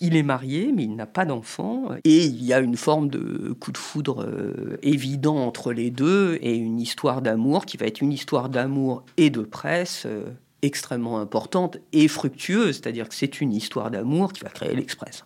Il 0.00 0.16
est 0.16 0.22
marié, 0.22 0.70
mais 0.76 0.82
il 0.82 0.94
n'a 0.94 1.06
pas 1.06 1.24
d'enfant. 1.24 1.92
Et 2.04 2.26
il 2.26 2.44
y 2.44 2.52
a 2.52 2.60
une 2.60 2.76
forme 2.76 3.08
de 3.08 3.54
coup 3.58 3.72
de 3.72 3.78
foudre 3.78 4.22
euh, 4.22 4.76
évident 4.82 5.38
entre 5.38 5.72
les 5.72 5.90
deux 5.90 6.38
et 6.42 6.56
une 6.56 6.78
histoire 6.78 7.22
d'amour 7.22 7.64
qui 7.64 7.78
va 7.78 7.86
être 7.86 8.02
une 8.02 8.12
histoire 8.12 8.50
d'amour 8.50 9.02
et 9.16 9.30
de 9.30 9.40
presse. 9.40 10.06
Extrêmement 10.62 11.18
importante 11.18 11.78
et 11.92 12.08
fructueuse, 12.08 12.76
c'est-à-dire 12.76 13.08
que 13.08 13.14
c'est 13.14 13.40
une 13.40 13.52
histoire 13.52 13.90
d'amour 13.90 14.32
qui 14.32 14.42
va 14.42 14.50
créer 14.50 14.74
l'Express. 14.74 15.24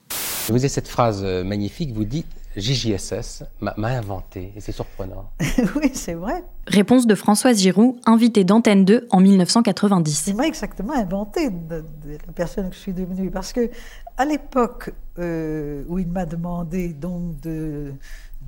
Vous 0.49 0.57
avez 0.57 0.69
cette 0.69 0.88
phrase 0.88 1.23
euh, 1.25 1.43
magnifique, 1.43 1.93
vous 1.93 2.05
dites 2.05 2.26
JJSS 2.57 3.43
m'a 3.61 3.88
inventé, 3.88 4.53
et 4.55 4.61
c'est 4.61 4.73
surprenant. 4.73 5.31
oui, 5.76 5.91
c'est 5.93 6.14
vrai. 6.14 6.45
Réponse 6.67 7.07
de 7.07 7.14
Françoise 7.14 7.59
Giroud, 7.59 7.97
invitée 8.07 8.45
d'Antenne 8.45 8.85
2 8.85 9.09
en 9.11 9.21
1990. 9.21 10.26
Il 10.29 10.37
m'a 10.37 10.47
exactement 10.47 10.93
inventé 10.93 11.50
de, 11.50 11.85
de 12.05 12.19
la 12.26 12.33
personne 12.33 12.71
que 12.71 12.76
je 12.76 12.81
suis 12.81 12.93
devenue. 12.93 13.31
Parce 13.31 13.53
que 13.53 13.71
à 14.17 14.25
l'époque 14.25 14.93
euh, 15.19 15.85
où 15.88 15.99
il 15.99 16.07
m'a 16.07 16.26
demandé 16.26 16.88
donc 16.88 17.41
de, 17.41 17.93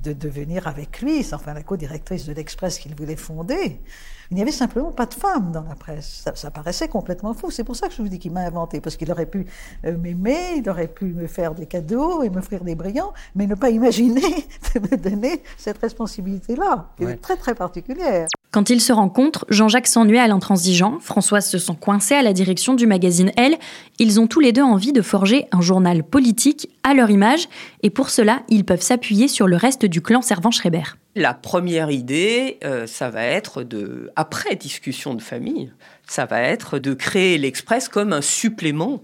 de 0.03 0.13
devenir 0.13 0.67
avec 0.67 1.01
lui, 1.01 1.25
enfin 1.33 1.53
la 1.53 1.63
co-directrice 1.63 2.25
de 2.25 2.33
l'Express 2.33 2.79
qu'il 2.79 2.95
voulait 2.95 3.15
fonder, 3.17 3.81
il 4.31 4.35
n'y 4.35 4.41
avait 4.41 4.51
simplement 4.51 4.91
pas 4.91 5.05
de 5.05 5.13
femmes 5.13 5.51
dans 5.51 5.63
la 5.63 5.75
presse. 5.75 6.21
Ça, 6.23 6.33
ça 6.35 6.51
paraissait 6.51 6.87
complètement 6.87 7.33
fou. 7.33 7.51
C'est 7.51 7.63
pour 7.63 7.75
ça 7.75 7.87
que 7.87 7.93
je 7.93 8.01
vous 8.01 8.09
dis 8.09 8.19
qu'il 8.19 8.31
m'a 8.31 8.41
inventé, 8.41 8.81
parce 8.81 8.97
qu'il 8.97 9.11
aurait 9.11 9.25
pu 9.25 9.45
euh, 9.85 9.97
m'aimer, 9.97 10.55
il 10.57 10.69
aurait 10.69 10.87
pu 10.87 11.05
me 11.05 11.27
faire 11.27 11.53
des 11.55 11.65
cadeaux 11.65 12.23
et 12.23 12.29
m'offrir 12.29 12.63
des 12.63 12.75
brillants, 12.75 13.13
mais 13.35 13.47
ne 13.47 13.55
pas 13.55 13.69
imaginer 13.69 14.21
de 14.75 14.79
me 14.79 14.97
donner 14.97 15.41
cette 15.57 15.77
responsabilité-là, 15.79 16.89
qui 16.97 17.05
Ouais. 17.05 17.13
est 17.13 17.17
très 17.17 17.37
très 17.37 17.55
particulière. 17.55 18.27
Quand 18.51 18.69
ils 18.69 18.81
se 18.81 18.93
rencontrent, 18.93 19.45
Jean-Jacques 19.49 19.87
s'ennuie 19.87 20.17
à 20.19 20.27
l'intransigeant, 20.27 20.99
Françoise 20.99 21.45
se 21.47 21.57
sent 21.57 21.75
coincée 21.79 22.15
à 22.15 22.21
la 22.21 22.31
direction 22.33 22.73
du 22.73 22.87
magazine 22.87 23.31
Elle. 23.37 23.57
Ils 23.99 24.19
ont 24.19 24.27
tous 24.27 24.39
les 24.39 24.53
deux 24.53 24.63
envie 24.63 24.93
de 24.93 25.01
forger 25.01 25.47
un 25.51 25.59
journal 25.61 26.03
politique 26.03 26.69
à 26.87 26.93
leur 26.93 27.09
image, 27.09 27.49
et 27.83 27.89
pour 27.89 28.09
cela, 28.09 28.43
ils 28.47 28.63
peuvent 28.63 28.81
s'appuyer 28.81 29.27
sur 29.27 29.45
le 29.45 29.57
reste 29.57 29.85
du 29.85 30.01
clan 30.01 30.21
Servan-Schreiber. 30.21 30.83
La 31.15 31.33
première 31.33 31.91
idée, 31.91 32.59
euh, 32.63 32.87
ça 32.87 33.09
va 33.09 33.23
être 33.25 33.63
de, 33.63 34.09
après 34.15 34.55
discussion 34.55 35.13
de 35.13 35.21
famille, 35.21 35.73
ça 36.07 36.25
va 36.25 36.39
être 36.41 36.79
de 36.79 36.93
créer 36.93 37.37
l'Express 37.37 37.89
comme 37.89 38.13
un 38.13 38.21
supplément 38.21 39.03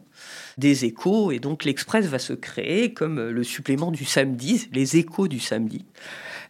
des 0.57 0.85
échos. 0.85 1.31
Et 1.31 1.39
donc 1.39 1.65
l'Express 1.65 2.05
va 2.05 2.19
se 2.19 2.33
créer 2.33 2.93
comme 2.93 3.19
le 3.19 3.43
supplément 3.43 3.91
du 3.91 4.05
samedi, 4.05 4.69
les 4.71 4.95
échos 4.97 5.27
du 5.27 5.39
samedi. 5.39 5.85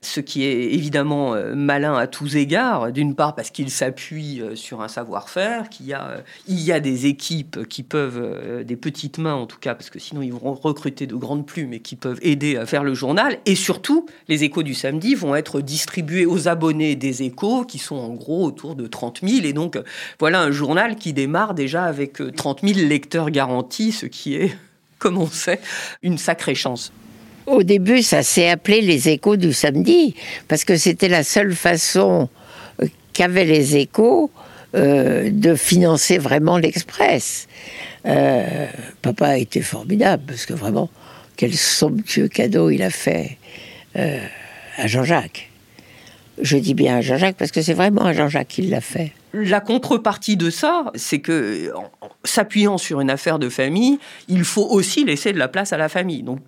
Ce 0.03 0.19
qui 0.19 0.43
est 0.43 0.74
évidemment 0.74 1.33
euh, 1.33 1.55
malin 1.55 1.95
à 1.95 2.07
tous 2.07 2.36
égards, 2.36 2.91
d'une 2.91 3.15
part 3.15 3.36
parce 3.36 3.50
qu'il 3.50 3.69
s'appuie 3.69 4.41
euh, 4.41 4.55
sur 4.55 4.81
un 4.81 4.88
savoir-faire, 4.88 5.69
qu'il 5.69 5.88
y 5.88 5.93
a, 5.93 6.07
euh, 6.07 6.22
y 6.48 6.72
a 6.72 6.79
des 6.79 7.05
équipes 7.05 7.67
qui 7.67 7.83
peuvent, 7.83 8.63
des 8.63 8.75
petites 8.75 9.17
mains 9.17 9.33
en 9.33 9.45
tout 9.45 9.60
cas, 9.60 9.75
parce 9.75 9.89
que 9.89 10.00
sinon 10.00 10.22
ils 10.22 10.33
vont 10.33 10.53
recruter 10.53 11.07
de 11.07 11.15
grandes 11.15 11.45
plumes 11.45 11.74
et 11.74 11.79
qui 11.79 11.95
peuvent 11.95 12.19
aider 12.22 12.57
à 12.57 12.65
faire 12.65 12.83
le 12.83 12.93
journal. 12.93 13.38
Et 13.45 13.55
surtout, 13.55 14.05
les 14.27 14.43
échos 14.43 14.63
du 14.63 14.74
samedi 14.74 15.15
vont 15.15 15.36
être 15.36 15.62
distribués 15.62 16.25
aux 16.25 16.48
abonnés 16.48 16.95
des 16.95 17.24
échos, 17.24 17.65
qui 17.65 17.79
sont 17.79 17.95
en 17.95 18.13
gros 18.13 18.45
autour 18.45 18.75
de 18.75 18.88
30 18.88 19.22
000. 19.24 19.45
Et 19.45 19.53
donc, 19.53 19.77
voilà 20.19 20.41
un 20.41 20.51
journal 20.51 20.95
qui 20.95 21.13
démarre 21.13 21.53
déjà 21.53 21.86
avec 21.86 22.22
euh, 22.22 22.31
30 22.31 22.62
000 22.62 22.88
lecteurs 22.88 23.29
garantis, 23.29 23.91
ce 23.91 24.05
qui 24.05 24.36
est, 24.36 24.55
comme 25.00 25.17
on 25.17 25.27
sait, 25.27 25.60
une 26.01 26.17
sacrée 26.17 26.55
chance. 26.55 26.91
Au 27.46 27.64
début, 27.64 28.02
ça 28.02 28.24
s'est 28.24 28.50
appelé 28.50 28.82
les 28.82 29.10
échos 29.10 29.36
du 29.36 29.54
samedi, 29.54 30.16
parce 30.48 30.64
que 30.64 30.78
c'était 30.78 31.10
la 31.10 31.24
seule 31.24 31.54
façon 31.54 32.30
euh, 32.82 32.88
qu'avaient 33.12 33.46
les 33.46 33.76
échos 33.76 34.32
euh, 34.76 35.30
de 35.30 35.56
financer 35.56 36.18
vraiment 36.18 36.58
l'Express. 36.58 37.48
Euh, 38.06 38.68
papa 39.02 39.28
a 39.28 39.38
été 39.38 39.62
formidable, 39.62 40.24
parce 40.28 40.46
que 40.46 40.54
vraiment, 40.54 40.90
quel 41.36 41.54
somptueux 41.54 42.28
cadeau 42.28 42.70
il 42.70 42.82
a 42.82 42.90
fait 42.90 43.38
à 43.96 44.88
Jean-Jacques. 44.88 45.52
Je 46.42 46.58
dis 46.58 46.74
bien 46.74 46.98
à 46.98 47.02
Jean-Jacques, 47.02 47.36
parce 47.38 47.52
que 47.52 47.62
c'est 47.62 47.76
vraiment 47.76 48.06
à 48.06 48.14
Jean-Jacques 48.14 48.48
qu'il 48.48 48.72
l'a 48.72 48.82
fait. 48.82 49.12
La 49.34 49.62
contrepartie 49.62 50.38
de 50.38 50.52
ça, 50.52 50.92
c'est 50.94 51.20
que, 51.20 51.72
s'appuyant 52.24 52.78
sur 52.78 53.02
une 53.02 53.10
affaire 53.10 53.40
de 53.40 53.50
famille, 53.50 53.98
il 54.28 54.44
faut 54.44 54.68
aussi 54.70 55.06
laisser 55.06 55.34
de 55.34 55.40
la 55.40 55.48
place 55.48 55.74
à 55.74 55.78
la 55.78 55.90
famille. 55.90 56.22
Donc, 56.22 56.40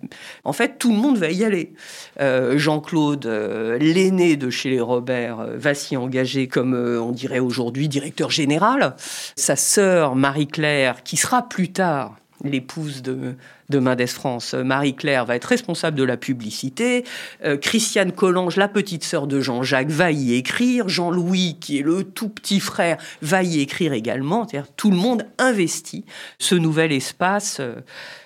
en 0.44 0.52
fait, 0.52 0.78
tout 0.78 0.92
le 0.92 0.96
monde 0.96 1.18
va 1.18 1.32
y 1.32 1.42
aller. 1.42 1.72
Euh, 2.20 2.58
Jean-Claude, 2.58 3.26
euh, 3.26 3.76
l'aîné 3.78 4.36
de 4.36 4.50
chez 4.50 4.70
les 4.70 4.80
Robert, 4.80 5.40
euh, 5.40 5.56
va 5.56 5.74
s'y 5.74 5.96
engager 5.96 6.46
comme, 6.46 6.74
euh, 6.74 7.02
on 7.02 7.10
dirait 7.10 7.40
aujourd'hui, 7.40 7.88
directeur 7.88 8.30
général. 8.30 8.94
Sa 9.34 9.56
sœur, 9.56 10.14
Marie-Claire, 10.14 11.02
qui 11.02 11.16
sera 11.16 11.48
plus 11.48 11.72
tard 11.72 12.14
l'épouse 12.44 13.02
de, 13.02 13.34
de 13.68 13.78
Mendes 13.78 14.06
France, 14.06 14.54
euh, 14.54 14.62
Marie-Claire, 14.62 15.24
va 15.24 15.36
être 15.36 15.44
responsable 15.46 15.96
de 15.96 16.04
la 16.04 16.16
publicité. 16.16 17.04
Euh, 17.44 17.56
Christiane 17.56 18.12
Collange, 18.12 18.56
la 18.56 18.68
petite 18.68 19.04
sœur 19.04 19.26
de 19.26 19.40
Jean-Jacques, 19.40 19.90
va 19.90 20.12
y 20.12 20.34
écrire. 20.34 20.88
Jean-Louis, 20.88 21.56
qui 21.60 21.78
est 21.78 21.82
le 21.82 22.04
tout 22.04 22.28
petit 22.28 22.60
frère, 22.60 22.98
va 23.22 23.42
y 23.42 23.60
écrire 23.60 23.92
également. 23.92 24.46
C'est-à-dire 24.46 24.70
tout 24.76 24.90
le 24.90 24.96
monde 24.96 25.26
investit 25.38 26.04
ce 26.38 26.54
nouvel 26.54 26.92
espace. 26.92 27.58
Euh, 27.60 27.76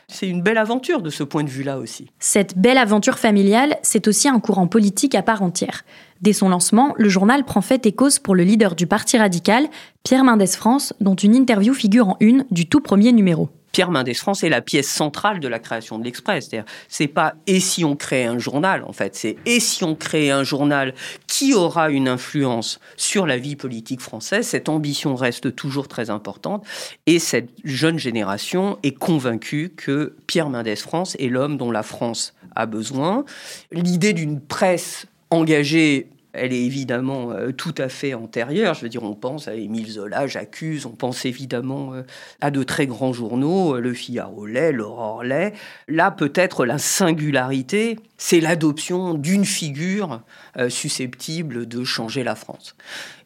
C'est 0.09 0.29
une 0.29 0.43
belle 0.43 0.59
aventure 0.59 1.03
de 1.03 1.11
ce 1.11 1.23
point 1.23 1.45
de 1.45 1.49
vue-là 1.49 1.79
aussi. 1.79 2.11
Cette 2.19 2.59
belle 2.59 2.79
aventure 2.79 3.19
familiale, 3.19 3.77
c'est 3.83 4.09
aussi 4.09 4.29
un 4.29 4.41
courant 4.41 4.67
politique 4.67 5.15
à 5.15 5.23
part 5.23 5.43
entière. 5.43 5.85
Dès 6.21 6.33
son 6.33 6.49
lancement, 6.49 6.95
le 6.99 7.09
journal 7.09 7.45
prend 7.45 7.61
fait 7.61 7.87
et 7.87 7.93
cause 7.93 8.19
pour 8.19 8.35
le 8.35 8.43
leader 8.43 8.75
du 8.75 8.87
Parti 8.87 9.17
radical, 9.17 9.69
Pierre 10.03 10.25
Mendès 10.25 10.49
France, 10.49 10.93
dont 11.01 11.15
une 11.15 11.35
interview 11.35 11.73
figure 11.75 12.09
en 12.09 12.17
une 12.19 12.45
du 12.51 12.67
tout 12.67 12.81
premier 12.81 13.13
numéro. 13.13 13.49
Pierre 13.73 13.91
Mendès 13.91 14.15
France 14.15 14.43
est 14.43 14.49
la 14.49 14.61
pièce 14.61 14.89
centrale 14.89 15.41
de 15.41 15.49
la 15.49 15.59
création 15.59 15.99
de 15.99 16.05
l'Express. 16.05 16.49
C'est-à-dire, 16.49 16.71
c'est 16.89 17.07
pas 17.07 17.35
et 17.47 17.61
si 17.61 17.85
on 17.85 17.97
crée 17.97 18.25
un 18.25 18.39
journal, 18.39 18.85
en 18.85 18.93
fait, 18.93 19.15
c'est 19.15 19.37
et 19.47 19.61
si 19.61 19.85
on 19.85 19.95
crée 19.95 20.31
un 20.31 20.43
journal 20.43 20.95
qui 21.27 21.55
aura 21.55 21.91
une 21.91 22.09
influence 22.09 22.81
sur 22.97 23.27
la 23.27 23.39
vie 23.39 23.57
politique 23.57 24.01
française. 24.01 24.47
Cette 24.47 24.69
ambition 24.69 25.15
reste 25.15 25.55
toujours 25.55 25.89
très 25.89 26.11
importante 26.11 26.65
et 27.07 27.19
cette 27.19 27.51
jeune 27.65 27.99
génération 27.99 28.79
est 28.83 28.97
convaincue 28.97 29.73
que 29.77 30.17
Pierre 30.27 30.49
Mendès 30.49 30.77
France 30.77 31.17
est 31.19 31.29
l'homme 31.29 31.57
dont 31.57 31.71
la 31.71 31.83
France 31.83 32.35
a 32.57 32.67
besoin. 32.67 33.25
L'idée 33.73 34.13
d'une 34.13 34.41
presse 34.41 35.07
engagée 35.31 36.09
elle 36.33 36.53
est 36.53 36.63
évidemment 36.63 37.33
euh, 37.33 37.53
tout 37.53 37.75
à 37.79 37.89
fait 37.89 38.15
antérieure. 38.15 38.75
Je 38.75 38.83
veux 38.83 38.89
dire, 38.89 39.03
on 39.03 39.15
pense 39.15 39.49
à 39.49 39.55
Émile 39.55 39.91
Zola, 39.91 40.27
J'accuse, 40.27 40.87
on 40.87 40.91
pense 40.91 41.25
évidemment 41.25 41.95
euh, 41.95 42.03
à 42.41 42.51
de 42.51 42.63
très 42.63 42.87
grands 42.87 43.13
journaux, 43.13 43.77
euh, 43.77 43.81
Le 43.81 43.93
Figaro 43.93 44.47
l'est, 44.47 44.73
l'Aurore. 44.73 45.25
Là, 45.25 46.11
peut-être 46.11 46.65
la 46.65 46.79
singularité, 46.79 47.99
c'est 48.17 48.41
l'adoption 48.41 49.15
d'une 49.15 49.45
figure 49.45 50.23
susceptible 50.69 51.67
de 51.67 51.85
changer 51.85 52.25
la 52.25 52.35
France. 52.35 52.75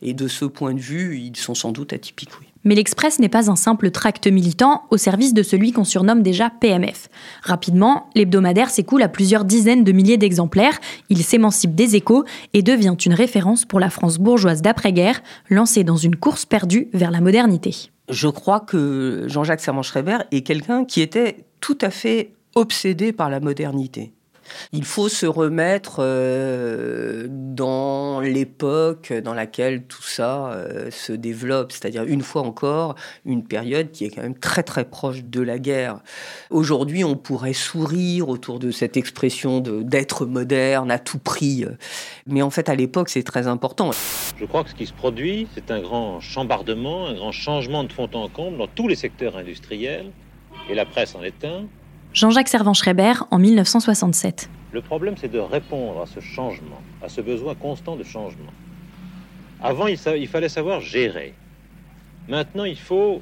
Et 0.03 0.15
de 0.15 0.29
ce 0.29 0.45
point 0.45 0.75
de 0.75 0.81
vue, 0.81 1.19
ils 1.19 1.37
sont 1.37 1.55
sans 1.55 1.73
doute 1.73 1.93
atypiques, 1.93 2.39
oui. 2.41 2.54
Mais 2.65 2.75
l'Express 2.75 3.19
n'est 3.19 3.29
pas 3.29 3.51
un 3.51 3.57
simple 3.57 3.91
tract 3.91 4.27
militant 4.27 4.85
au 4.91 4.97
service 4.97 5.35
de 5.35 5.43
celui 5.43 5.73
qu'on 5.73 5.85
surnomme 5.85 6.23
déjà 6.23 6.51
PMF. 6.51 7.09
Rapidement, 7.43 8.09
l'hebdomadaire 8.15 8.71
s'écoule 8.71 9.03
à 9.03 9.09
plusieurs 9.09 9.45
dizaines 9.45 9.85
de 9.85 9.93
milliers 9.93 10.17
d'exemplaires, 10.17 10.79
il 11.09 11.23
s'émancipe 11.23 11.75
des 11.75 11.97
échos 11.97 12.25
et 12.53 12.63
devient 12.63 12.97
une 13.05 13.15
référence 13.15 13.65
pour 13.65 13.81
la 13.81 13.91
France 13.91 14.19
bourgeoise 14.19 14.63
d'après-guerre, 14.63 15.23
lancée 15.51 15.85
dans 15.85 15.97
une 15.97 16.17
course 16.17 16.47
perdue 16.47 16.89
vers 16.93 17.11
la 17.11 17.21
modernité. 17.21 17.91
Je 18.09 18.29
crois 18.29 18.61
que 18.61 19.25
Jean-Jacques 19.29 19.61
Servan-Schreiber 19.61 20.19
est 20.31 20.43
quelqu'un 20.43 20.85
qui 20.85 21.01
était 21.01 21.45
tout 21.61 21.79
à 21.81 21.91
fait 21.91 22.33
obsédé 22.55 23.13
par 23.13 23.31
la 23.31 23.41
modernité. 23.41 24.13
Il 24.73 24.85
faut 24.85 25.09
se 25.09 25.27
remettre 25.27 25.97
euh, 26.01 27.27
dans 27.31 28.21
l'époque 28.21 29.13
dans 29.13 29.35
laquelle 29.35 29.85
tout 29.85 30.03
ça 30.03 30.53
euh, 30.53 30.91
se 30.91 31.13
développe, 31.13 31.73
c'est-à-dire 31.73 32.05
une 32.05 32.23
fois 32.23 32.43
encore 32.43 32.95
une 33.25 33.45
période 33.45 33.91
qui 33.91 34.05
est 34.05 34.11
quand 34.11 34.23
même 34.23 34.39
très 34.39 34.63
très 34.63 34.85
proche 34.85 35.25
de 35.25 35.41
la 35.41 35.59
guerre. 35.59 36.01
Aujourd'hui, 36.51 37.05
on 37.05 37.17
pourrait 37.17 37.53
sourire 37.53 38.29
autour 38.29 38.59
de 38.59 38.71
cette 38.71 38.97
expression 38.97 39.61
d'être 39.61 40.27
moderne 40.27 40.91
à 40.91 40.99
tout 40.99 41.19
prix, 41.19 41.65
mais 42.27 42.43
en 42.43 42.51
fait 42.51 42.69
à 42.69 42.75
l'époque 42.75 43.09
c'est 43.09 43.23
très 43.23 43.47
important. 43.47 43.91
Je 44.39 44.45
crois 44.45 44.65
que 44.65 44.71
ce 44.71 44.75
qui 44.75 44.87
se 44.87 44.93
produit, 44.93 45.47
c'est 45.55 45.71
un 45.71 45.81
grand 45.81 46.21
chambardement, 46.21 47.07
un 47.07 47.15
grand 47.15 47.33
changement 47.33 47.85
de 47.85 47.93
fond 47.93 48.09
en 48.15 48.29
comble 48.29 48.59
dans 48.59 48.67
tous 48.67 48.89
les 48.89 48.97
secteurs 48.97 49.37
industriels, 49.37 50.11
et 50.69 50.75
la 50.75 50.87
presse 50.87 51.15
en 51.15 51.23
est 51.23 51.45
un. 51.45 51.65
Jean-Jacques 52.15 52.47
Servan-Schreiber 52.47 53.15
en 53.33 53.41
1967. 53.41 54.49
Le 54.71 54.81
problème, 54.81 55.17
c'est 55.17 55.29
de 55.29 55.41
répondre 55.41 56.01
à 56.01 56.07
ce 56.07 56.21
changement, 56.21 56.81
à 57.03 57.09
ce 57.09 57.21
besoin 57.21 57.57
constant 57.57 57.97
de 57.97 58.05
changement. 58.05 58.53
Avant, 59.61 59.89
il, 59.89 59.99
il 60.17 60.29
fallait 60.29 60.49
savoir 60.49 60.81
gérer. 60.81 61.35
Maintenant, 62.29 62.67
il 62.67 62.79
faut, 62.79 63.21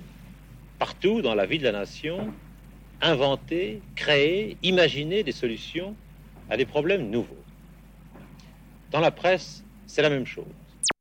partout 0.78 1.22
dans 1.22 1.34
la 1.34 1.46
vie 1.46 1.58
de 1.58 1.64
la 1.64 1.72
nation, 1.72 2.34
inventer, 3.00 3.80
créer, 3.94 4.58
imaginer 4.62 5.22
des 5.22 5.32
solutions 5.32 5.96
à 6.50 6.58
des 6.58 6.66
problèmes 6.66 7.08
nouveaux. 7.08 7.42
Dans 8.90 9.00
la 9.00 9.10
presse, 9.10 9.64
c'est 9.86 10.02
la 10.02 10.10
même 10.10 10.26
chose 10.26 10.44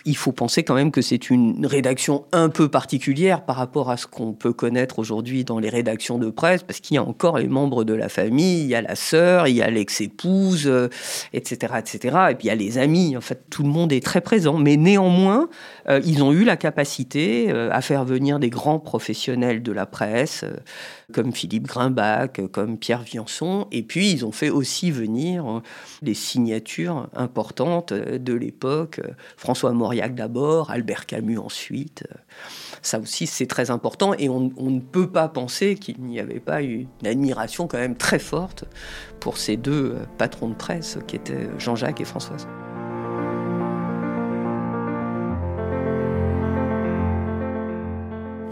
il 0.06 0.18
faut 0.18 0.32
penser 0.32 0.64
quand 0.64 0.74
même 0.74 0.92
que 0.92 1.02
c'est 1.02 1.30
une 1.30 1.66
rédaction 1.66 2.26
un 2.32 2.50
peu 2.50 2.70
particulière 2.70 3.46
par 3.46 3.56
rapport 3.56 3.90
à 3.90 3.98
ce 3.98 4.08
qu'on 4.08 4.34
peut 4.34 4.54
connaître 4.54 5.00
aujourd'hui 5.00 5.44
dans 5.44 5.60
les 5.60 5.70
rédactions 5.70 6.18
de 6.18 6.30
presse, 6.30 6.64
parce 6.64 6.80
qu'il 6.80 6.96
y 6.96 6.98
a 6.98 7.04
encore 7.04 7.38
les 7.38 7.48
membres 7.48 7.84
de 7.84 7.94
la 7.94 8.10
famille, 8.10 8.62
il 8.62 8.68
y 8.68 8.76
a 8.76 8.82
la 8.82 8.96
sœur, 8.96 9.48
il 9.48 9.56
y 9.56 9.62
a 9.62 9.70
l'ex-épouse, 9.70 10.72
etc., 11.34 11.74
euh, 11.74 11.80
etc. 11.80 12.18
Et 12.32 12.36
puis 12.36 12.46
il 12.46 12.48
y 12.48 12.52
a 12.52 12.56
les 12.56 12.78
amis. 12.78 13.16
En 13.16 13.22
fait, 13.22 13.46
tout 13.50 13.64
le 13.64 13.70
monde 13.70 13.92
est 13.92 14.04
très 14.04 14.22
présent. 14.22 14.58
Mais 14.58 14.78
néanmoins, 14.78 15.50
euh, 15.90 16.02
ils 16.04 16.24
ont 16.24 16.32
eu 16.32 16.44
la 16.44 16.58
capacité 16.58 17.48
euh, 17.50 17.70
à 17.72 17.82
faire 17.82 18.06
venir 18.06 18.40
des 18.40 18.50
grands 18.50 18.80
professionnels 18.80 19.62
de 19.62 19.72
la 19.72 19.86
presse, 19.86 20.46
comme 21.12 21.34
Philippe 21.34 21.68
Grimbach, 21.68 22.42
comme 22.52 22.78
Pierre 22.78 23.04
Viançon. 23.04 23.68
Et 23.72 23.84
puis, 23.84 24.12
ils 24.12 24.26
ont 24.26 24.32
fait 24.32 24.50
aussi 24.50 24.92
venir 24.92 25.62
des 26.02 26.14
signatures 26.14 27.08
importantes 27.16 27.94
de 27.94 28.34
l'époque. 28.34 29.02
François 29.38 29.72
Mauriac 29.74 30.16
d'abord, 30.16 30.72
Albert 30.72 31.06
Camus 31.06 31.38
ensuite. 31.38 32.04
Ça 32.82 33.00
aussi, 33.00 33.28
c'est 33.28 33.48
très 33.48 33.72
important. 33.72 34.14
Et 34.18 34.30
on, 34.30 34.52
on, 34.58 34.70
ne 34.70 34.80
peut 34.80 35.10
pas 35.10 35.28
penser 35.28 35.76
qu'il 35.76 36.02
n'y 36.02 36.20
avait 36.20 36.40
pas 36.40 36.62
une 36.62 36.88
admiration 37.06 37.68
quand 37.68 37.78
même 37.78 37.96
très 37.96 38.20
forte 38.20 38.66
pour 39.20 39.38
ces 39.38 39.58
deux 39.58 39.98
patrons 40.18 40.50
de 40.50 40.56
presse 40.56 40.98
qui 41.08 41.16
étaient 41.16 41.50
Jean-Jacques 41.60 42.02
et 42.02 42.06
Françoise. 42.06 42.48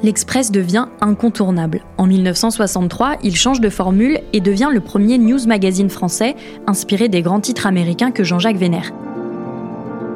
l'Express 0.03 0.51
devient 0.51 0.87
incontournable. 1.01 1.81
En 1.97 2.07
1963, 2.07 3.17
il 3.23 3.35
change 3.35 3.61
de 3.61 3.69
formule 3.69 4.19
et 4.33 4.39
devient 4.39 4.69
le 4.71 4.79
premier 4.79 5.17
news 5.17 5.45
magazine 5.47 5.89
français 5.89 6.35
inspiré 6.67 7.09
des 7.09 7.21
grands 7.21 7.41
titres 7.41 7.67
américains 7.67 8.11
que 8.11 8.23
Jean-Jacques 8.23 8.57
vénère. 8.57 8.91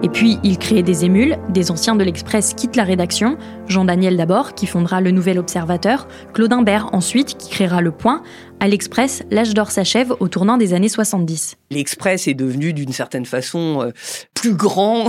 Et 0.03 0.09
puis, 0.09 0.37
il 0.43 0.57
crée 0.57 0.83
des 0.83 1.05
émules, 1.05 1.37
des 1.47 1.71
anciens 1.71 1.95
de 1.95 2.03
l'Express 2.03 2.53
quittent 2.55 2.75
la 2.75 2.83
rédaction, 2.83 3.37
Jean 3.69 3.85
Daniel 3.85 4.17
d'abord, 4.17 4.53
qui 4.53 4.67
fondera 4.67 4.99
le 4.99 5.11
Nouvel 5.11 5.39
Observateur, 5.39 6.09
Claude 6.33 6.51
Imbert 6.51 6.89
ensuite, 6.91 7.37
qui 7.37 7.49
créera 7.49 7.79
Le 7.79 7.91
Point. 7.91 8.21
À 8.59 8.67
l'Express, 8.67 9.23
l'âge 9.31 9.53
d'or 9.53 9.71
s'achève 9.71 10.13
au 10.19 10.27
tournant 10.27 10.57
des 10.57 10.73
années 10.73 10.89
70. 10.89 11.55
L'Express 11.71 12.27
est 12.27 12.33
devenu 12.33 12.73
d'une 12.73 12.91
certaine 12.91 13.25
façon 13.25 13.81
euh, 13.81 13.91
plus 14.33 14.55
grand 14.55 15.07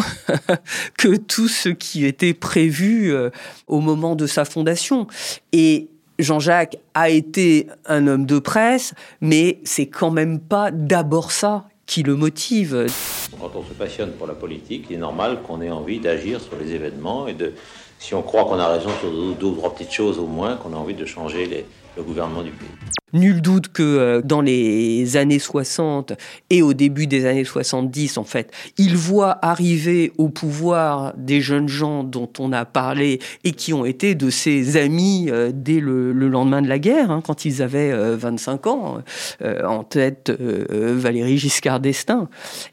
que 0.96 1.16
tout 1.16 1.48
ce 1.48 1.70
qui 1.70 2.04
était 2.06 2.32
prévu 2.32 3.12
euh, 3.12 3.30
au 3.66 3.80
moment 3.80 4.14
de 4.14 4.28
sa 4.28 4.44
fondation. 4.44 5.08
Et 5.52 5.88
Jean-Jacques 6.20 6.76
a 6.94 7.10
été 7.10 7.66
un 7.86 8.06
homme 8.06 8.26
de 8.26 8.38
presse, 8.38 8.94
mais 9.20 9.58
c'est 9.64 9.86
quand 9.86 10.12
même 10.12 10.38
pas 10.38 10.70
d'abord 10.70 11.32
ça 11.32 11.66
qui 11.86 12.02
le 12.02 12.16
motive. 12.16 12.86
Quand 13.40 13.52
on 13.54 13.62
se 13.62 13.74
passionne 13.74 14.12
pour 14.12 14.26
la 14.26 14.34
politique, 14.34 14.86
il 14.90 14.96
est 14.96 14.98
normal 14.98 15.42
qu'on 15.42 15.60
ait 15.60 15.70
envie 15.70 16.00
d'agir 16.00 16.40
sur 16.40 16.56
les 16.56 16.72
événements 16.72 17.26
et 17.26 17.34
de, 17.34 17.52
si 17.98 18.14
on 18.14 18.22
croit 18.22 18.44
qu'on 18.44 18.58
a 18.58 18.68
raison 18.68 18.90
sur 19.00 19.10
deux 19.10 19.46
ou 19.46 19.54
trois 19.54 19.74
petites 19.74 19.92
choses 19.92 20.18
au 20.18 20.26
moins, 20.26 20.56
qu'on 20.56 20.72
a 20.72 20.76
envie 20.76 20.94
de 20.94 21.04
changer 21.04 21.66
gouvernement 22.02 22.42
du 22.42 22.50
pays. 22.50 22.68
Nul 23.14 23.40
doute 23.40 23.68
que 23.68 23.82
euh, 23.82 24.22
dans 24.22 24.40
les 24.40 25.16
années 25.16 25.38
60 25.38 26.14
et 26.50 26.62
au 26.62 26.74
début 26.74 27.06
des 27.06 27.26
années 27.26 27.44
70, 27.44 28.18
en 28.18 28.24
fait, 28.24 28.50
il 28.76 28.96
voit 28.96 29.38
arriver 29.40 30.12
au 30.18 30.28
pouvoir 30.28 31.14
des 31.16 31.40
jeunes 31.40 31.68
gens 31.68 32.02
dont 32.02 32.28
on 32.40 32.52
a 32.52 32.64
parlé 32.64 33.20
et 33.44 33.52
qui 33.52 33.72
ont 33.72 33.84
été 33.84 34.16
de 34.16 34.30
ses 34.30 34.76
amis 34.76 35.28
euh, 35.30 35.52
dès 35.54 35.78
le, 35.78 36.12
lendemain 36.12 36.60
de 36.60 36.68
la 36.68 36.80
guerre, 36.80 37.12
hein, 37.12 37.22
quand 37.24 37.44
ils 37.44 37.62
avaient 37.62 37.94
25 38.16 38.66
euh, 38.66 38.70
ans, 38.70 38.98
en 39.64 39.84
tête 39.84 40.32
Valérie 40.32 41.38
Giscard 41.38 41.78
d'Estaing, 41.78 42.28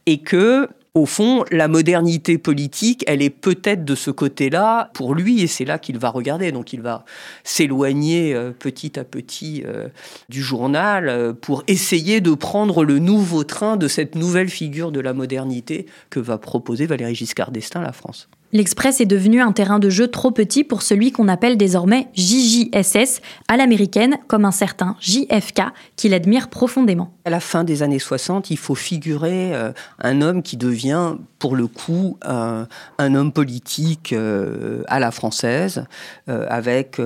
et 0.08 0.20
que 0.20 0.68
au 0.94 1.06
fond, 1.06 1.46
la 1.52 1.70
modernité 1.70 2.38
politique, 2.38 3.06
elle 3.08 3.22
est 3.22 3.30
peut-être 3.30 3.86
de 3.86 3.96
ce 3.96 4.12
côté-là 4.12 4.90
pour 4.94 5.16
lui, 5.16 5.42
et 5.42 5.48
c'est 5.48 5.64
là 5.64 5.80
qu'il 5.80 5.98
va 5.98 6.10
regarder. 6.10 6.52
Donc 6.52 6.74
il 6.74 6.82
va 6.82 7.06
s'éloigner 7.46 8.34
euh, 8.34 8.52
petit 8.52 9.00
à 9.00 9.06
petit 9.06 9.64
euh, 9.66 9.88
du 10.28 10.42
journal 10.42 11.08
euh, 11.08 11.32
pour 11.32 11.64
essayer 11.68 12.20
de 12.20 12.34
prendre 12.34 12.84
le 12.84 13.00
nouveau 13.00 13.46
train 13.46 13.78
de 13.78 13.88
cette 13.88 14.16
nouvelle 14.16 14.50
figure 14.50 14.92
de 14.92 15.00
la 15.00 15.14
modernité 15.14 15.86
que 16.10 16.20
va 16.20 16.38
proposer 16.38 16.88
Valéry 16.88 17.16
Giscard 17.16 17.52
d'Estaing 17.52 17.82
la 17.82 17.94
France. 17.94 18.28
L'Express 18.54 19.00
est 19.00 19.06
devenu 19.06 19.40
un 19.40 19.54
terrain 19.54 19.80
de 19.80 19.90
jeu 19.90 20.10
trop 20.10 20.32
petit 20.32 20.66
pour 20.66 20.82
celui 20.82 21.14
qu'on 21.14 21.30
appelle 21.30 21.58
désormais 21.58 22.10
JJSS, 22.16 23.22
à 23.48 23.56
l'américaine, 23.56 24.18
comme 24.28 24.44
un 24.44 24.52
certain 24.52 24.98
JFK, 25.00 25.62
qu'il 25.96 26.14
admire 26.14 26.50
profondément. 26.50 27.14
À 27.24 27.30
la 27.30 27.40
fin 27.40 27.64
des 27.64 27.82
années 27.82 28.00
60, 28.00 28.52
il 28.52 28.58
faut 28.58 28.76
figurer 28.76 29.56
euh, 29.56 29.72
un 30.00 30.22
homme 30.22 30.44
qui 30.44 30.58
devient, 30.58 31.16
pour 31.40 31.56
le 31.56 31.68
coup, 31.68 32.18
un 32.24 32.68
homme 33.00 33.32
politique 33.32 34.12
euh, 34.12 34.84
à 34.88 35.00
la 35.00 35.12
française, 35.12 35.86
euh, 36.28 36.46
avec 36.50 37.00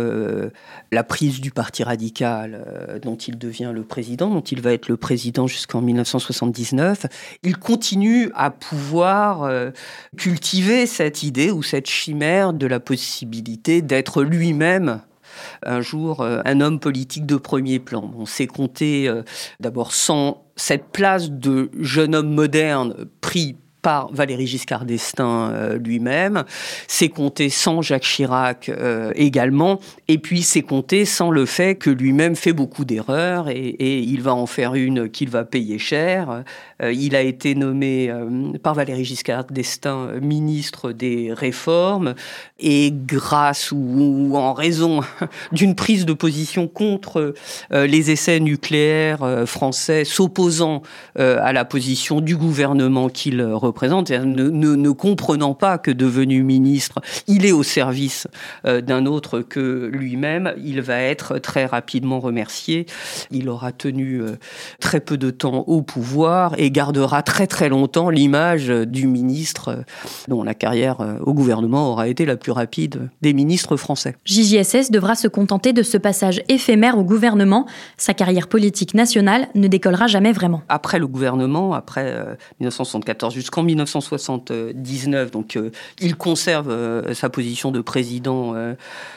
la 0.92 1.04
prise 1.04 1.42
du 1.42 1.52
Parti 1.52 1.84
radical 1.84 3.00
dont 3.04 3.16
il 3.16 3.38
devient 3.38 3.72
le 3.74 3.84
président, 3.84 4.30
dont 4.30 4.42
il 4.42 4.62
va 4.62 4.74
être 4.74 4.88
le 4.88 4.98
président 4.98 5.46
jusqu'en 5.48 5.82
1979. 5.82 7.06
Il 7.44 7.58
continue 7.58 8.32
à 8.34 8.50
pouvoir 8.50 9.50
cultiver 10.18 10.86
cette 10.86 11.24
idée 11.24 11.35
ou 11.52 11.64
cette 11.64 11.88
chimère 11.88 12.54
de 12.54 12.68
la 12.68 12.80
possibilité 12.80 13.82
d'être 13.82 14.24
lui-même 14.24 15.02
un 15.64 15.82
jour 15.82 16.22
euh, 16.22 16.42
un 16.46 16.62
homme 16.62 16.80
politique 16.80 17.26
de 17.26 17.36
premier 17.36 17.80
plan. 17.80 18.12
On 18.18 18.26
sait 18.26 18.48
compter 18.48 19.08
euh, 19.08 19.24
d'abord 19.60 19.92
sans 19.92 20.46
cette 20.56 20.86
place 20.92 21.30
de 21.30 21.70
jeune 21.80 22.16
homme 22.16 22.34
moderne 22.34 23.08
pris 23.22 23.58
par 23.86 24.12
Valéry 24.12 24.48
Giscard 24.48 24.84
d'Estaing 24.84 25.52
euh, 25.52 25.78
lui-même, 25.78 26.44
c'est 26.88 27.10
compté 27.10 27.52
sans 27.52 27.84
Jacques 27.84 28.02
Chirac 28.02 28.68
euh, 28.68 29.12
également, 29.14 29.80
et 30.08 30.18
puis 30.18 30.42
c'est 30.42 30.64
compté 30.64 31.06
sans 31.06 31.30
le 31.30 31.46
fait 31.46 31.76
que 31.76 31.92
lui-même 31.92 32.36
fait 32.36 32.52
beaucoup 32.52 32.84
d'erreurs 32.84 33.48
et, 33.48 33.76
il 33.80 34.24
va 34.24 34.34
en 34.34 34.48
faire 34.48 34.74
une 34.74 35.08
qu'il 35.08 35.30
va 35.30 35.44
payer 35.44 35.78
cher. 35.78 36.44
Euh, 36.82 36.92
il 36.92 37.16
a 37.16 37.22
été 37.22 37.54
nommé 37.54 38.12
par 38.64 38.74
Valéry 38.74 39.06
Giscard 39.06 39.46
d'Estaing 39.46 40.20
ministre 40.20 40.92
des 40.92 41.32
réformes. 41.32 42.16
Et 42.60 42.92
grâce 42.92 43.72
ou, 43.72 43.78
ou 43.78 44.36
en 44.36 44.54
raison 44.54 45.02
d'une 45.52 45.76
prise 45.76 46.06
de 46.06 46.14
position 46.14 46.68
contre 46.68 47.36
les 47.72 48.12
essais 48.12 48.40
nucléaires 48.40 49.44
français 49.46 50.06
s'opposant 50.06 50.82
à 51.16 51.54
la 51.54 51.66
position 51.66 52.22
du 52.22 52.36
gouvernement 52.36 53.10
qu'il 53.10 53.42
représente, 53.44 53.75
représente, 53.76 54.10
ne, 54.10 54.50
ne, 54.50 54.76
ne, 54.76 54.90
comprenant 54.92 55.54
pas 55.54 55.78
que 55.78 55.92
devenu 55.92 56.44
ministre, 56.44 57.02
il 57.28 57.46
est 57.46 57.52
au 57.52 57.62
service 57.62 58.26
euh, 58.66 58.80
d'un 58.80 59.06
autre 59.06 59.42
que 59.42 59.90
lui-même, 59.92 60.54
il 60.64 60.82
va 60.82 61.02
être 61.02 61.40
très 61.40 61.66
rapidement 61.66 62.22
remercié. 62.22 62.86
Il 63.32 63.50
aura 63.50 63.74
tenu 63.74 64.22
euh, 64.22 64.38
très 64.80 65.02
peu 65.02 65.18
de 65.18 65.30
temps 65.30 65.66
au 65.68 65.82
pouvoir 65.82 66.54
et 66.58 66.72
gardera 66.72 67.22
très 67.22 67.48
très 67.48 67.68
longtemps 67.68 68.10
l'image 68.10 68.68
du 68.70 69.08
ministre 69.08 69.68
euh, 69.68 69.82
dont 70.30 70.42
la 70.42 70.54
carrière 70.54 71.18
au 71.26 71.34
gouvernement 71.34 71.92
aura 71.92 72.08
été 72.08 72.26
la 72.26 72.38
plus 72.38 72.54
rapide 72.54 73.10
des 73.22 73.34
ministres 73.34 73.76
français. 73.76 74.16
JJSS 74.24 74.90
devra 74.90 75.16
se 75.16 75.28
contenter 75.28 75.74
de 75.74 75.84
ce 75.84 75.98
passage 75.98 76.42
éphémère 76.48 76.98
au 76.98 77.04
gouvernement. 77.04 77.66
Sa 77.98 78.14
carrière 78.14 78.48
politique 78.48 78.94
nationale 78.94 79.50
ne 79.54 79.68
décollera 79.68 80.08
jamais 80.08 80.32
vraiment. 80.32 80.62
Après 80.70 80.98
le 80.98 81.08
gouvernement, 81.08 81.74
après 81.74 82.38
1974 82.62 83.34
jusqu'en 83.34 83.65
1979, 83.66 85.32
donc 85.32 85.60
il 86.00 86.16
conserve 86.16 87.14
sa 87.14 87.30
position 87.30 87.72
de 87.72 87.82
président 87.82 88.56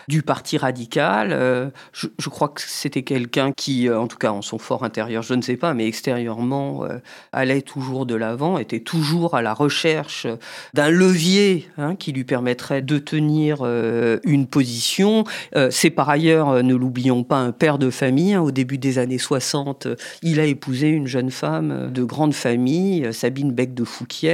du 0.08 0.22
Parti 0.22 0.58
radical. 0.58 1.72
Je, 1.92 2.28
crois 2.28 2.48
que 2.48 2.60
c'était 2.60 3.02
quelqu'un 3.02 3.52
qui, 3.52 3.90
en 3.90 4.06
tout 4.06 4.18
cas 4.18 4.32
en 4.32 4.42
son 4.42 4.58
fort 4.58 4.84
intérieur, 4.84 5.22
je 5.22 5.34
ne 5.34 5.42
sais 5.42 5.56
pas, 5.56 5.74
mais 5.74 5.86
extérieurement, 5.86 6.84
euh, 6.84 6.98
allait 7.32 7.62
toujours 7.62 8.06
de 8.06 8.14
l'avant, 8.14 8.58
était 8.58 8.80
toujours 8.80 9.34
à 9.34 9.42
la 9.42 9.54
recherche 9.54 10.26
d'un 10.74 10.90
levier 10.90 11.68
hein, 11.76 11.94
qui 11.94 12.12
lui 12.12 12.24
permettrait 12.24 12.82
de 12.82 12.98
tenir 12.98 13.58
euh, 13.62 14.18
une 14.24 14.46
position. 14.46 15.24
Euh, 15.56 15.68
c'est 15.70 15.90
par 15.90 16.08
ailleurs, 16.08 16.62
ne 16.62 16.74
l'oublions 16.74 17.24
pas, 17.24 17.36
un 17.36 17.52
père 17.52 17.78
de 17.78 17.90
famille. 17.90 18.34
Hein, 18.34 18.42
au 18.42 18.50
début 18.50 18.78
des 18.78 18.98
années 18.98 19.18
60, 19.18 19.88
il 20.22 20.40
a 20.40 20.44
épousé 20.44 20.88
une 20.88 21.06
jeune 21.06 21.30
femme 21.30 21.90
de 21.92 22.04
grande 22.04 22.34
famille, 22.34 23.12
Sabine 23.12 23.52
Beck 23.52 23.74
de 23.74 23.84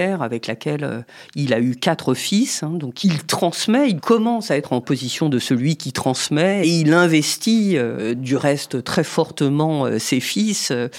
Avec 0.02 0.46
laquelle 0.46 1.04
il 1.34 1.54
a 1.54 1.60
eu 1.60 1.76
quatre 1.76 2.14
fils. 2.14 2.62
Hein, 2.62 2.72
donc 2.74 3.04
il 3.04 3.24
transmet, 3.24 3.88
il 3.88 4.00
commence 4.00 4.50
à 4.50 4.56
être 4.56 4.72
en 4.72 4.80
position 4.80 5.28
de 5.28 5.38
celui 5.38 5.76
qui 5.76 5.92
transmet 5.92 6.66
et 6.66 6.80
il 6.80 6.92
investit 6.92 7.76
du 8.16 8.36
reste 8.36 8.84
très 8.84 9.04
fortement 9.04 9.98
ses 9.98 10.20
fils. 10.20 10.70
et 10.70 10.90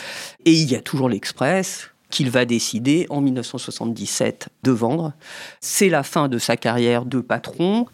il 0.52 0.72
y 0.72 0.76
a 0.76 0.82
toujours 0.82 1.10
l'Express 1.10 1.90
qu'il 2.10 2.30
va 2.30 2.46
décider 2.46 3.08
en 3.10 3.22
1977 3.22 4.48
de 4.64 4.72
vendre. 4.72 5.14
C'est 5.60 5.90
la 5.90 6.04
fin 6.04 6.28
de 6.28 6.38
sa 6.38 6.56
carrière 6.56 7.06
de 7.06 7.20
patron. 7.20 7.88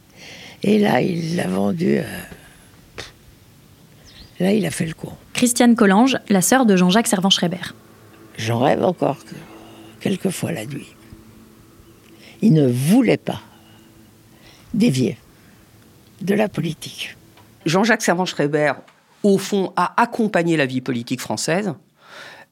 Et 0.64 0.78
là, 0.78 1.02
il 1.02 1.36
l'a 1.36 1.48
vendu. 1.48 2.02
Là, 4.40 4.54
il 4.54 4.66
a 4.66 4.72
fait 4.72 4.86
le 4.86 4.94
coup. 4.94 5.12
Christiane 5.34 5.76
Collange, 5.76 6.18
la 6.30 6.42
sœur 6.42 6.66
de 6.66 6.76
Jean-Jacques 6.76 7.08
Servan-Schreiber. 7.08 7.74
J'en 8.38 8.60
rêve 8.60 8.84
encore 8.84 9.18
quelquefois 10.02 10.52
la 10.52 10.66
nuit. 10.66 10.96
Il 12.42 12.54
ne 12.54 12.68
voulait 12.68 13.18
pas 13.18 13.42
dévier 14.74 15.18
de 16.22 16.34
la 16.34 16.50
politique. 16.50 17.16
Jean-Jacques 17.66 18.02
Servan-Schreiber 18.02 18.74
au 19.24 19.38
fond, 19.38 19.74
a 19.76 20.02
accompagné 20.02 20.58
la 20.58 20.66
vie 20.66 20.82
politique 20.82 21.22
française. 21.22 21.74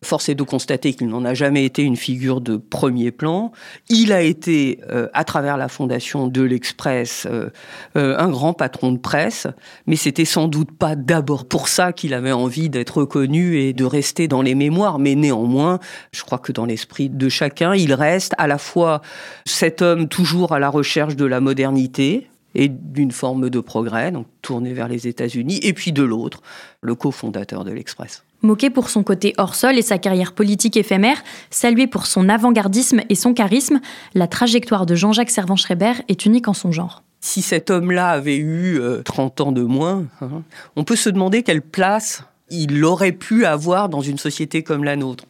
Force 0.01 0.29
est 0.29 0.35
de 0.35 0.43
constater 0.43 0.93
qu'il 0.93 1.07
n'en 1.07 1.25
a 1.25 1.33
jamais 1.33 1.65
été 1.65 1.83
une 1.83 1.97
figure 1.97 2.39
de 2.39 2.55
premier 2.55 3.11
plan. 3.11 3.51
Il 3.89 4.13
a 4.13 4.21
été, 4.21 4.79
euh, 4.89 5.09
à 5.13 5.25
travers 5.25 5.57
la 5.57 5.67
fondation 5.67 6.27
de 6.27 6.41
l'Express, 6.41 7.27
euh, 7.29 7.49
euh, 7.97 8.17
un 8.17 8.29
grand 8.29 8.53
patron 8.53 8.93
de 8.93 8.97
presse, 8.97 9.47
mais 9.87 9.97
c'était 9.97 10.25
sans 10.25 10.47
doute 10.47 10.71
pas 10.71 10.95
d'abord 10.95 11.45
pour 11.45 11.67
ça 11.67 11.91
qu'il 11.91 12.13
avait 12.13 12.31
envie 12.31 12.69
d'être 12.69 12.99
reconnu 12.99 13.57
et 13.57 13.73
de 13.73 13.83
rester 13.83 14.29
dans 14.29 14.41
les 14.41 14.55
mémoires. 14.55 14.99
Mais 14.99 15.15
néanmoins, 15.15 15.79
je 16.13 16.23
crois 16.23 16.37
que 16.37 16.53
dans 16.53 16.65
l'esprit 16.65 17.09
de 17.09 17.27
chacun, 17.27 17.75
il 17.75 17.93
reste 17.93 18.33
à 18.37 18.47
la 18.47 18.57
fois 18.57 19.01
cet 19.45 19.81
homme 19.81 20.07
toujours 20.07 20.53
à 20.53 20.59
la 20.59 20.69
recherche 20.69 21.17
de 21.17 21.25
la 21.25 21.41
modernité, 21.41 22.27
et 22.55 22.67
d'une 22.67 23.11
forme 23.11 23.51
de 23.51 23.59
progrès, 23.59 24.11
donc 24.11 24.25
tourné 24.41 24.73
vers 24.73 24.87
les 24.87 25.07
États-Unis, 25.07 25.59
et 25.61 25.73
puis 25.73 25.91
de 25.91 26.01
l'autre, 26.01 26.41
le 26.81 26.95
cofondateur 26.95 27.63
de 27.63 27.71
l'Express. 27.71 28.23
Moqué 28.41 28.69
pour 28.69 28.89
son 28.89 29.03
côté 29.03 29.33
hors 29.37 29.55
sol 29.55 29.77
et 29.77 29.81
sa 29.81 29.97
carrière 29.97 30.31
politique 30.33 30.77
éphémère, 30.77 31.21
salué 31.49 31.87
pour 31.87 32.05
son 32.05 32.29
avant-gardisme 32.29 33.01
et 33.09 33.15
son 33.15 33.33
charisme, 33.33 33.81
la 34.13 34.27
trajectoire 34.27 34.85
de 34.85 34.95
Jean-Jacques 34.95 35.29
Servan-Schreiber 35.29 35.93
est 36.07 36.25
unique 36.25 36.47
en 36.47 36.53
son 36.53 36.71
genre. 36.71 37.03
Si 37.19 37.41
cet 37.41 37.69
homme-là 37.69 38.09
avait 38.09 38.37
eu 38.37 38.79
30 39.03 39.41
euh, 39.41 39.43
ans 39.43 39.51
de 39.51 39.63
moins, 39.63 40.05
hein, 40.21 40.43
on 40.77 40.85
peut 40.85 40.95
se 40.95 41.09
demander 41.09 41.43
quelle 41.43 41.61
place 41.61 42.23
il 42.49 42.83
aurait 42.85 43.11
pu 43.11 43.45
avoir 43.45 43.89
dans 43.89 44.01
une 44.01 44.17
société 44.17 44.63
comme 44.63 44.85
la 44.85 44.95
nôtre. 44.95 45.25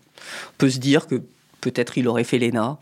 On 0.50 0.58
peut 0.60 0.69
se 0.69 0.78
dire 0.78 1.08
que 1.08 1.24
peut-être 1.62 1.98
il 1.98 2.08
aurait 2.08 2.24
fait 2.24 2.39
l'ENA, 2.39 2.78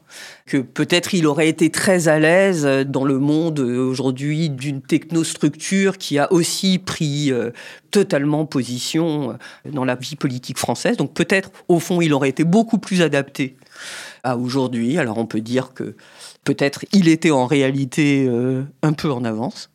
que 0.45 0.57
peut-être 0.57 1.13
il 1.13 1.27
aurait 1.27 1.49
été 1.49 1.69
très 1.69 2.07
à 2.07 2.19
l'aise 2.19 2.65
dans 2.87 3.05
le 3.05 3.19
monde 3.19 3.59
aujourd'hui 3.59 4.49
d'une 4.49 4.81
technostructure 4.81 5.97
qui 5.97 6.17
a 6.19 6.31
aussi 6.31 6.79
pris 6.79 7.31
euh, 7.31 7.51
totalement 7.91 8.45
position 8.45 9.31
euh, 9.31 9.71
dans 9.71 9.85
la 9.85 9.95
vie 9.95 10.15
politique 10.15 10.57
française. 10.57 10.97
Donc 10.97 11.13
peut-être, 11.13 11.51
au 11.67 11.79
fond, 11.79 12.01
il 12.01 12.13
aurait 12.13 12.29
été 12.29 12.43
beaucoup 12.43 12.77
plus 12.77 13.01
adapté 13.01 13.57
à 14.23 14.37
aujourd'hui. 14.37 14.97
Alors 14.97 15.17
on 15.17 15.25
peut 15.25 15.41
dire 15.41 15.73
que 15.73 15.95
peut-être 16.43 16.85
il 16.93 17.07
était 17.07 17.31
en 17.31 17.45
réalité 17.45 18.25
euh, 18.27 18.63
un 18.81 18.93
peu 18.93 19.11
en 19.11 19.23
avance. 19.23 19.69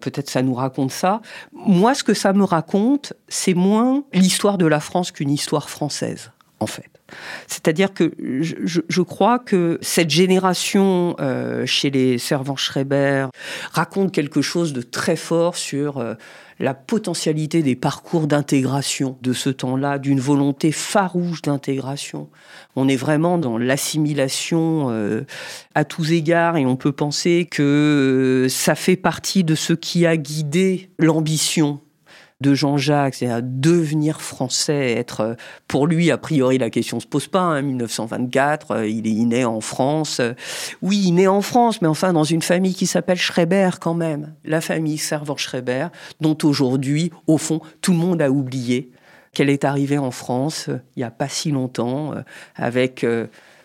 Peut-être 0.00 0.28
ça 0.28 0.42
nous 0.42 0.54
raconte 0.54 0.90
ça. 0.90 1.22
Moi, 1.52 1.94
ce 1.94 2.02
que 2.02 2.14
ça 2.14 2.32
me 2.32 2.42
raconte, 2.42 3.12
c'est 3.28 3.54
moins 3.54 4.02
l'histoire 4.12 4.58
de 4.58 4.66
la 4.66 4.80
France 4.80 5.12
qu'une 5.12 5.30
histoire 5.30 5.70
française, 5.70 6.32
en 6.58 6.66
fait. 6.66 6.99
C'est-à-dire 7.46 7.92
que 7.92 8.12
je, 8.18 9.02
crois 9.02 9.38
que 9.38 9.78
cette 9.82 10.10
génération 10.10 11.16
euh, 11.20 11.66
chez 11.66 11.90
les 11.90 12.18
servants 12.18 12.56
Schreiber 12.56 13.26
raconte 13.72 14.12
quelque 14.12 14.42
chose 14.42 14.72
de 14.72 14.82
très 14.82 15.16
fort 15.16 15.56
sur 15.56 15.98
euh, 15.98 16.14
la 16.58 16.74
potentialité 16.74 17.62
des 17.62 17.74
parcours 17.74 18.26
d'intégration 18.26 19.16
de 19.22 19.32
ce 19.32 19.48
temps-là, 19.48 19.98
d'une 19.98 20.20
volonté 20.20 20.72
farouche 20.72 21.42
d'intégration. 21.42 22.28
On 22.76 22.86
est 22.88 22.96
vraiment 22.96 23.38
dans 23.38 23.56
l'assimilation 23.56 24.90
euh, 24.90 25.22
à 25.74 25.84
tous 25.84 26.12
égards 26.12 26.56
et 26.56 26.66
on 26.66 26.76
peut 26.76 26.92
penser 26.92 27.48
que 27.50 28.46
ça 28.50 28.74
fait 28.74 28.96
partie 28.96 29.42
de 29.42 29.54
ce 29.54 29.72
qui 29.72 30.06
a 30.06 30.16
guidé 30.16 30.90
l'ambition 30.98 31.80
de 32.40 32.54
Jean-Jacques, 32.54 33.14
c'est-à-dire 33.14 33.42
devenir 33.42 34.20
français, 34.20 34.92
être 34.92 35.20
euh, 35.20 35.34
pour 35.68 35.86
lui 35.86 36.10
a 36.10 36.16
priori 36.16 36.56
la 36.58 36.70
question 36.70 36.98
se 36.98 37.06
pose 37.06 37.26
pas. 37.26 37.40
Hein, 37.40 37.62
1924, 37.62 38.70
euh, 38.70 38.88
il 38.88 39.06
est 39.06 39.24
né 39.24 39.44
en 39.44 39.60
France. 39.60 40.20
Oui, 40.80 41.02
il 41.06 41.12
né 41.12 41.28
en 41.28 41.42
France, 41.42 41.82
mais 41.82 41.88
enfin 41.88 42.12
dans 42.12 42.24
une 42.24 42.42
famille 42.42 42.74
qui 42.74 42.86
s'appelle 42.86 43.18
Schreiber 43.18 43.70
quand 43.80 43.94
même, 43.94 44.32
la 44.44 44.60
famille 44.60 44.98
Servan-Schreiber, 44.98 45.88
dont 46.20 46.36
aujourd'hui, 46.42 47.10
au 47.26 47.36
fond, 47.36 47.60
tout 47.82 47.92
le 47.92 47.98
monde 47.98 48.22
a 48.22 48.30
oublié 48.30 48.90
qu'elle 49.32 49.50
est 49.50 49.64
arrivée 49.64 49.98
en 49.98 50.10
France 50.10 50.66
euh, 50.68 50.78
il 50.96 51.00
n'y 51.00 51.04
a 51.04 51.10
pas 51.10 51.28
si 51.28 51.50
longtemps 51.50 52.14
avec 52.56 53.06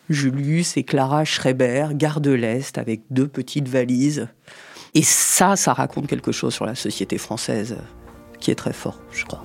Julius 0.10 0.78
et 0.78 0.84
Clara 0.84 1.26
Schreiber, 1.26 1.90
gare 1.94 2.22
de 2.22 2.32
l'Est, 2.32 2.78
avec 2.78 3.02
deux 3.10 3.28
petites 3.28 3.68
valises. 3.68 4.28
Et 4.94 5.02
ça, 5.02 5.56
ça 5.56 5.74
raconte 5.74 6.08
quelque 6.08 6.32
chose 6.32 6.54
sur 6.54 6.66
la 6.66 6.76
société 6.76 7.18
française 7.18 7.78
est 8.52 8.56
très 8.56 8.74
fort, 8.74 9.00
je 9.12 9.26
crois. 9.26 9.44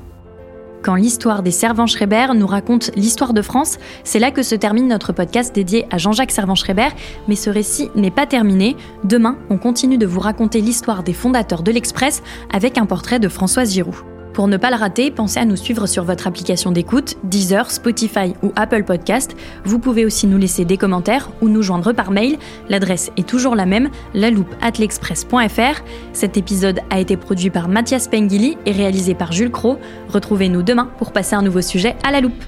Quand 0.83 0.95
l'histoire 0.95 1.43
des 1.43 1.51
Servan-Schreiber 1.51 2.29
nous 2.35 2.47
raconte 2.47 2.91
l'histoire 2.97 3.35
de 3.35 3.43
France, 3.43 3.77
c'est 4.03 4.19
là 4.19 4.31
que 4.31 4.43
se 4.43 4.55
termine 4.55 4.89
notre 4.89 5.13
podcast 5.13 5.55
dédié 5.55 5.87
à 5.91 5.99
Jean-Jacques 5.99 6.31
Servan-Schreiber. 6.31 6.89
Mais 7.29 7.37
ce 7.37 7.51
récit 7.51 7.91
n'est 7.95 8.11
pas 8.11 8.25
terminé. 8.25 8.77
Demain, 9.05 9.37
on 9.51 9.59
continue 9.59 9.99
de 9.99 10.07
vous 10.07 10.21
raconter 10.21 10.63
l'histoire 10.63 11.03
des 11.03 11.13
fondateurs 11.13 11.63
de 11.63 11.71
l'Express 11.71 12.23
avec 12.51 12.79
un 12.79 12.87
portrait 12.87 13.19
de 13.19 13.29
Françoise 13.29 13.75
Giroud. 13.75 13.95
Pour 14.33 14.47
ne 14.47 14.57
pas 14.57 14.71
le 14.71 14.77
rater, 14.77 15.11
pensez 15.11 15.41
à 15.41 15.45
nous 15.45 15.57
suivre 15.57 15.87
sur 15.87 16.05
votre 16.05 16.27
application 16.27 16.71
d'écoute, 16.71 17.17
Deezer, 17.25 17.71
Spotify 17.71 18.35
ou 18.43 18.53
Apple 18.55 18.85
Podcast. 18.85 19.37
Vous 19.65 19.79
pouvez 19.79 20.05
aussi 20.05 20.27
nous 20.27 20.39
laisser 20.39 20.65
des 20.65 20.77
commentaires 20.77 21.31
ou 21.41 21.49
nous 21.49 21.63
joindre 21.63 21.93
par 21.93 22.11
mail. 22.13 22.39
L'adresse 22.69 23.11
est 23.17 23.29
toujours 23.29 23.57
la 23.57 23.67
même, 23.67 23.91
l'express.fr. 24.15 25.83
Cet 26.13 26.37
épisode 26.37 26.81
a 26.91 27.01
été 27.01 27.17
produit 27.17 27.51
par 27.51 27.69
Mathias 27.69 28.07
Pengili 28.07 28.57
et 28.67 28.73
réalisé 28.73 29.15
par 29.15 29.33
Jules 29.33 29.51
Cro. 29.51 29.79
Retrouvez-nous 30.09 30.63
demain 30.63 30.89
pour 30.99 31.13
passer 31.13 31.35
un 31.35 31.43
nouveau 31.43 31.63
sujet 31.63 31.97
à 32.05 32.13
la 32.13 32.21
loupe. 32.21 32.45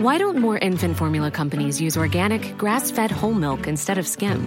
Why 0.00 0.18
don't 0.18 0.40
more 0.40 0.58
infant 0.62 0.94
formula 0.94 1.30
companies 1.30 1.78
use 1.78 1.98
organic, 1.98 2.56
grass-fed 2.56 3.12
whole 3.12 3.34
milk 3.34 3.68
instead 3.68 3.98
of 3.98 4.06
skim? 4.06 4.46